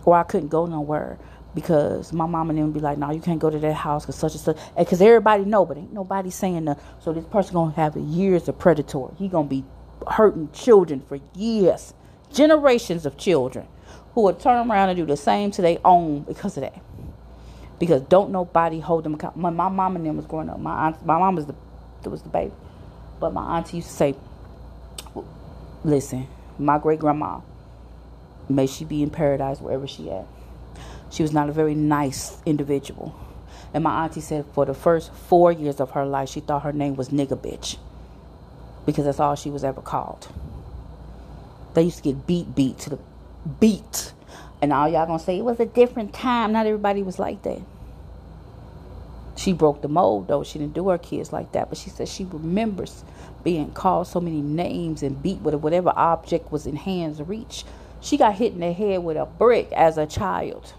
or 0.06 0.16
I 0.18 0.24
couldn't 0.24 0.50
go 0.50 0.66
nowhere 0.66 1.20
because 1.56 2.12
my 2.12 2.26
mom 2.26 2.50
and 2.50 2.58
them 2.58 2.66
would 2.66 2.74
be 2.74 2.80
like, 2.80 2.98
"No, 2.98 3.12
you 3.12 3.22
can't 3.22 3.40
go 3.40 3.50
to 3.52 3.60
that 3.60 3.74
house 3.74 4.04
because 4.04 4.16
such 4.16 4.34
and 4.34 4.42
such." 4.42 4.58
Because 4.78 5.02
everybody 5.02 5.46
know, 5.46 5.66
but 5.66 5.78
ain't 5.78 5.94
nobody 5.94 6.32
saying 6.32 6.66
that. 6.66 6.80
So 7.00 7.14
this 7.14 7.26
person 7.26 7.54
gonna 7.54 7.72
have 7.74 7.96
years 7.96 8.48
of 8.50 8.58
predatory. 8.58 9.14
He 9.18 9.28
gonna 9.28 9.48
be 9.48 9.64
hurting 10.08 10.50
children 10.54 11.02
for 11.08 11.20
years, 11.36 11.94
generations 12.34 13.06
of 13.06 13.18
children 13.18 13.68
who 14.16 14.22
will 14.22 14.34
turn 14.34 14.70
around 14.70 14.90
and 14.90 14.98
do 14.98 15.06
the 15.06 15.18
same 15.18 15.52
to 15.52 15.62
their 15.62 15.78
own 15.86 16.22
because 16.22 16.58
of 16.58 16.62
that. 16.62 16.82
Because 17.80 18.02
don't 18.04 18.32
nobody 18.32 18.80
hold 18.80 19.04
them 19.04 19.14
accountable. 19.16 19.44
My, 19.44 19.50
my 19.52 19.70
mom 19.70 19.96
and 19.96 20.06
them 20.06 20.18
was 20.18 20.26
growing 20.26 20.50
up. 20.50 20.60
My 20.60 20.88
aunt, 20.88 21.06
my 21.06 21.20
mom 21.20 21.36
was 21.36 21.46
the 21.46 21.56
was 22.10 22.22
the 22.22 22.30
baby, 22.30 22.54
but 23.20 23.34
my 23.34 23.58
auntie 23.58 23.78
used 23.78 23.90
to 23.90 23.96
say, 23.96 24.16
"Listen, 25.84 26.28
my 26.58 26.78
great 26.78 27.00
grandma, 27.00 27.40
may 28.50 28.68
she 28.68 28.86
be 28.86 29.04
in 29.04 29.10
paradise 29.10 29.60
wherever 29.62 29.88
she 29.88 30.10
at. 30.12 30.26
She 31.10 31.24
was 31.24 31.34
not 31.34 31.50
a 31.50 31.52
very 31.52 31.76
nice 31.76 32.42
individual." 32.46 33.14
And 33.74 33.84
my 33.84 34.04
auntie 34.04 34.22
said 34.22 34.46
for 34.54 34.66
the 34.66 34.74
first 34.74 35.12
four 35.12 35.52
years 35.52 35.80
of 35.80 35.92
her 35.92 36.06
life, 36.06 36.30
she 36.30 36.40
thought 36.40 36.62
her 36.62 36.72
name 36.72 36.96
was 36.96 37.10
nigga 37.10 37.36
bitch. 37.38 37.78
Because 38.86 39.06
that's 39.06 39.20
all 39.20 39.36
she 39.36 39.50
was 39.50 39.64
ever 39.64 39.82
called. 39.82 40.28
They 41.74 41.84
used 41.84 41.98
to 41.98 42.04
get 42.04 42.28
beat 42.28 42.54
beat 42.54 42.78
to 42.80 42.92
the 42.92 43.00
beat. 43.60 44.14
And 44.62 44.72
all 44.72 44.88
y'all 44.88 45.08
gonna 45.08 45.20
say 45.20 45.40
it 45.40 45.44
was 45.44 45.60
a 45.60 45.66
different 45.66 46.14
time. 46.14 46.52
Not 46.52 46.68
everybody 46.68 47.02
was 47.02 47.18
like 47.18 47.42
that. 47.44 47.62
She 49.36 49.54
broke 49.54 49.82
the 49.82 49.88
mold 49.88 50.28
though. 50.28 50.44
She 50.44 50.60
didn't 50.60 50.74
do 50.74 50.90
her 50.90 50.98
kids 50.98 51.34
like 51.34 51.52
that. 51.54 51.70
But 51.70 51.78
she 51.78 51.90
said 51.90 52.08
she 52.08 52.26
remembers 52.26 53.04
being 53.44 53.72
called 53.72 54.08
so 54.08 54.22
many 54.22 54.42
names 54.42 55.04
and 55.04 55.22
beat 55.22 55.40
with 55.42 55.56
whatever 55.56 55.92
object 55.96 56.52
was 56.52 56.66
in 56.66 56.76
hand's 56.76 57.22
reach. 57.22 57.66
She 58.02 58.18
got 58.18 58.36
hit 58.36 58.54
in 58.54 58.60
the 58.60 58.74
head 58.74 59.04
with 59.04 59.18
a 59.18 59.26
brick 59.26 59.72
as 59.72 59.98
a 59.98 60.06
child. 60.06 60.74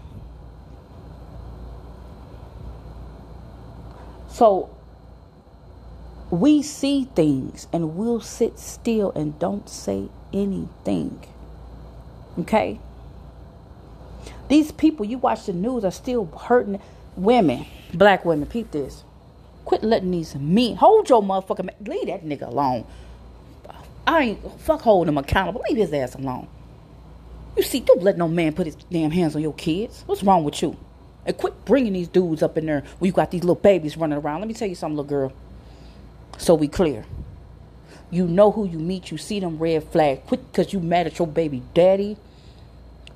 So 4.29 4.69
we 6.29 6.61
see 6.61 7.05
things 7.15 7.67
and 7.71 7.95
we'll 7.95 8.21
sit 8.21 8.59
still 8.59 9.11
and 9.11 9.37
don't 9.39 9.69
say 9.69 10.09
anything. 10.33 11.25
Okay? 12.39 12.79
These 14.47 14.71
people, 14.71 15.05
you 15.05 15.17
watch 15.17 15.45
the 15.45 15.53
news, 15.53 15.83
are 15.83 15.91
still 15.91 16.25
hurting 16.25 16.81
women, 17.15 17.65
black 17.93 18.25
women. 18.25 18.47
Peep 18.47 18.71
this. 18.71 19.03
Quit 19.63 19.83
letting 19.83 20.11
these 20.11 20.35
men 20.35 20.75
hold 20.75 21.09
your 21.09 21.23
motherfucking 21.23 21.65
man. 21.65 21.75
Leave 21.85 22.07
that 22.07 22.23
nigga 22.23 22.47
alone. 22.47 22.85
I 24.07 24.21
ain't 24.21 24.61
fuck 24.61 24.81
holding 24.81 25.13
him 25.13 25.17
accountable. 25.17 25.63
Leave 25.67 25.77
his 25.77 25.91
ass 25.93 26.15
alone. 26.15 26.47
You 27.57 27.63
see, 27.63 27.79
don't 27.79 28.03
let 28.03 28.17
no 28.17 28.27
man 28.27 28.53
put 28.53 28.65
his 28.67 28.75
damn 28.75 29.11
hands 29.11 29.35
on 29.35 29.41
your 29.41 29.53
kids. 29.53 30.03
What's 30.05 30.23
wrong 30.23 30.43
with 30.43 30.61
you? 30.61 30.77
And 31.25 31.35
quit 31.35 31.65
bringing 31.65 31.93
these 31.93 32.07
dudes 32.07 32.43
up 32.43 32.57
in 32.57 32.67
there 32.67 32.83
when 32.99 33.07
you 33.07 33.13
got 33.13 33.31
these 33.31 33.41
little 33.41 33.55
babies 33.55 33.97
running 33.97 34.19
around. 34.19 34.41
Let 34.41 34.47
me 34.47 34.53
tell 34.53 34.67
you 34.67 34.75
something, 34.75 34.97
little 34.97 35.09
girl. 35.09 35.33
So 36.37 36.53
we 36.53 36.67
clear. 36.67 37.05
You 38.11 38.27
know 38.27 38.51
who 38.51 38.67
you 38.67 38.77
meet. 38.77 39.09
You 39.09 39.17
see 39.17 39.39
them 39.39 39.57
red 39.57 39.83
flags. 39.85 40.21
Quit 40.27 40.51
because 40.51 40.73
you 40.73 40.79
mad 40.79 41.07
at 41.07 41.17
your 41.17 41.27
baby 41.27 41.63
daddy. 41.73 42.17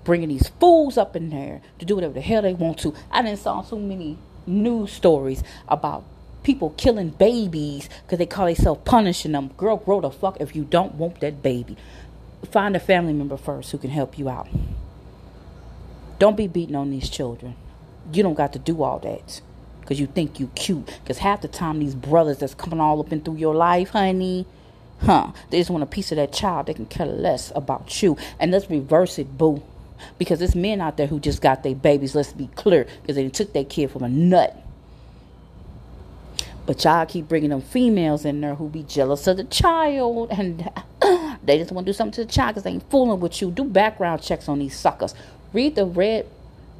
Bringing 0.09 0.29
these 0.29 0.47
fools 0.59 0.97
up 0.97 1.15
in 1.15 1.29
there 1.29 1.61
to 1.77 1.85
do 1.85 1.93
whatever 1.93 2.15
the 2.15 2.21
hell 2.21 2.41
they 2.41 2.55
want 2.55 2.79
to. 2.79 2.95
I 3.11 3.21
didn't 3.21 3.37
saw 3.37 3.61
so 3.61 3.77
many 3.77 4.17
news 4.47 4.91
stories 4.91 5.43
about 5.67 6.03
people 6.41 6.71
killing 6.71 7.11
babies 7.11 7.87
because 8.01 8.17
they 8.17 8.25
call 8.25 8.47
themselves 8.47 8.81
punishing 8.85 9.33
them. 9.33 9.49
Girl, 9.49 9.77
grow 9.77 10.01
the 10.01 10.09
fuck 10.09 10.41
if 10.41 10.55
you 10.55 10.63
don't 10.63 10.95
want 10.95 11.19
that 11.19 11.43
baby. 11.43 11.77
Find 12.51 12.75
a 12.75 12.79
family 12.79 13.13
member 13.13 13.37
first 13.37 13.71
who 13.71 13.77
can 13.77 13.91
help 13.91 14.17
you 14.17 14.29
out. 14.29 14.47
Don't 16.17 16.35
be 16.35 16.47
beating 16.47 16.75
on 16.75 16.89
these 16.89 17.07
children. 17.07 17.55
You 18.11 18.23
don't 18.23 18.33
got 18.33 18.53
to 18.53 18.59
do 18.59 18.81
all 18.81 18.97
that 18.97 19.41
because 19.81 19.99
you 19.99 20.07
think 20.07 20.39
you 20.39 20.47
cute. 20.55 20.87
Because 21.03 21.19
half 21.19 21.41
the 21.41 21.47
time 21.47 21.77
these 21.77 21.93
brothers 21.93 22.39
that's 22.39 22.55
coming 22.55 22.79
all 22.79 22.99
up 22.99 23.11
in 23.11 23.21
through 23.21 23.35
your 23.35 23.53
life, 23.53 23.89
honey, 23.89 24.47
huh? 25.01 25.33
They 25.51 25.59
just 25.59 25.69
want 25.69 25.83
a 25.83 25.85
piece 25.85 26.11
of 26.11 26.15
that 26.15 26.33
child. 26.33 26.65
They 26.65 26.73
can 26.73 26.87
care 26.87 27.05
less 27.05 27.51
about 27.55 28.01
you. 28.01 28.17
And 28.39 28.49
let's 28.49 28.71
reverse 28.71 29.19
it, 29.19 29.37
boo. 29.37 29.61
Because 30.17 30.39
there's 30.39 30.55
men 30.55 30.81
out 30.81 30.97
there 30.97 31.07
who 31.07 31.19
just 31.19 31.41
got 31.41 31.63
their 31.63 31.75
babies. 31.75 32.15
Let's 32.15 32.33
be 32.33 32.47
clear, 32.55 32.87
because 33.01 33.15
they 33.15 33.27
took 33.29 33.53
their 33.53 33.65
kid 33.65 33.91
from 33.91 34.03
a 34.03 34.09
nut. 34.09 34.55
But 36.65 36.83
y'all 36.83 37.05
keep 37.07 37.27
bringing 37.27 37.49
them 37.49 37.61
females 37.61 38.25
in 38.25 38.41
there 38.41 38.53
who 38.53 38.69
be 38.69 38.83
jealous 38.83 39.25
of 39.25 39.37
the 39.37 39.43
child 39.43 40.27
and 40.31 40.69
they 41.43 41.57
just 41.57 41.71
want 41.71 41.87
to 41.87 41.91
do 41.91 41.95
something 41.95 42.11
to 42.13 42.25
the 42.25 42.31
child 42.31 42.49
because 42.49 42.63
they 42.63 42.69
ain't 42.69 42.89
fooling 42.91 43.19
with 43.19 43.41
you. 43.41 43.49
Do 43.49 43.63
background 43.63 44.21
checks 44.21 44.47
on 44.47 44.59
these 44.59 44.77
suckers. 44.77 45.15
Read 45.51 45.75
the 45.75 45.85
red 45.85 46.27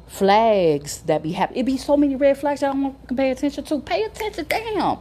flags 0.06 0.98
that 1.02 1.24
be 1.24 1.32
happening. 1.32 1.60
It 1.60 1.66
be 1.66 1.76
so 1.76 1.96
many 1.96 2.14
red 2.14 2.38
flags 2.38 2.62
y'all 2.62 2.72
don't 2.72 3.16
pay 3.16 3.30
attention 3.32 3.64
to. 3.64 3.80
Pay 3.80 4.04
attention, 4.04 4.46
damn. 4.48 4.98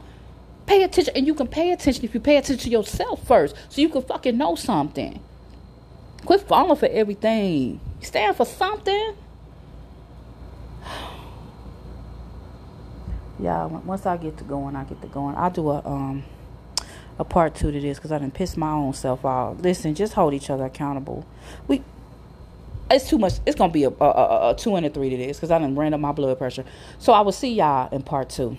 Pay 0.65 0.83
attention, 0.83 1.13
and 1.15 1.27
you 1.27 1.35
can 1.35 1.47
pay 1.47 1.71
attention 1.71 2.05
if 2.05 2.13
you 2.13 2.19
pay 2.19 2.37
attention 2.37 2.63
to 2.63 2.69
yourself 2.69 3.25
first, 3.27 3.55
so 3.69 3.81
you 3.81 3.89
can 3.89 4.01
fucking 4.01 4.37
know 4.37 4.55
something. 4.55 5.19
Quit 6.25 6.41
falling 6.41 6.75
for 6.75 6.87
everything. 6.87 7.79
Stand 8.01 8.35
for 8.35 8.45
something. 8.45 9.15
yeah, 13.39 13.65
once 13.65 14.05
I 14.05 14.17
get 14.17 14.37
to 14.37 14.43
going, 14.43 14.75
I 14.75 14.83
get 14.83 15.01
to 15.01 15.07
going. 15.07 15.35
I'll 15.35 15.51
do 15.51 15.69
a 15.69 15.85
um 15.85 16.23
a 17.17 17.23
part 17.25 17.53
two 17.53 17.71
to 17.71 17.79
this 17.79 17.97
because 17.97 18.11
I 18.11 18.17
didn't 18.17 18.33
piss 18.33 18.55
my 18.55 18.71
own 18.71 18.93
self 18.93 19.25
off. 19.25 19.59
Listen, 19.59 19.93
just 19.93 20.13
hold 20.13 20.33
each 20.33 20.49
other 20.49 20.65
accountable. 20.65 21.25
We 21.67 21.83
it's 22.89 23.07
too 23.09 23.17
much. 23.17 23.33
It's 23.45 23.55
gonna 23.57 23.71
be 23.71 23.83
a, 23.83 23.89
a, 23.89 24.05
a, 24.05 24.49
a 24.51 24.55
two 24.57 24.75
and 24.75 24.85
a 24.85 24.89
three 24.89 25.09
to 25.09 25.17
this 25.17 25.37
because 25.37 25.51
I 25.51 25.59
didn't 25.59 25.75
ran 25.75 25.93
up 25.93 25.99
my 25.99 26.11
blood 26.11 26.37
pressure. 26.37 26.65
So 26.97 27.13
I 27.13 27.21
will 27.21 27.31
see 27.31 27.53
y'all 27.53 27.93
in 27.93 28.01
part 28.01 28.29
two. 28.29 28.57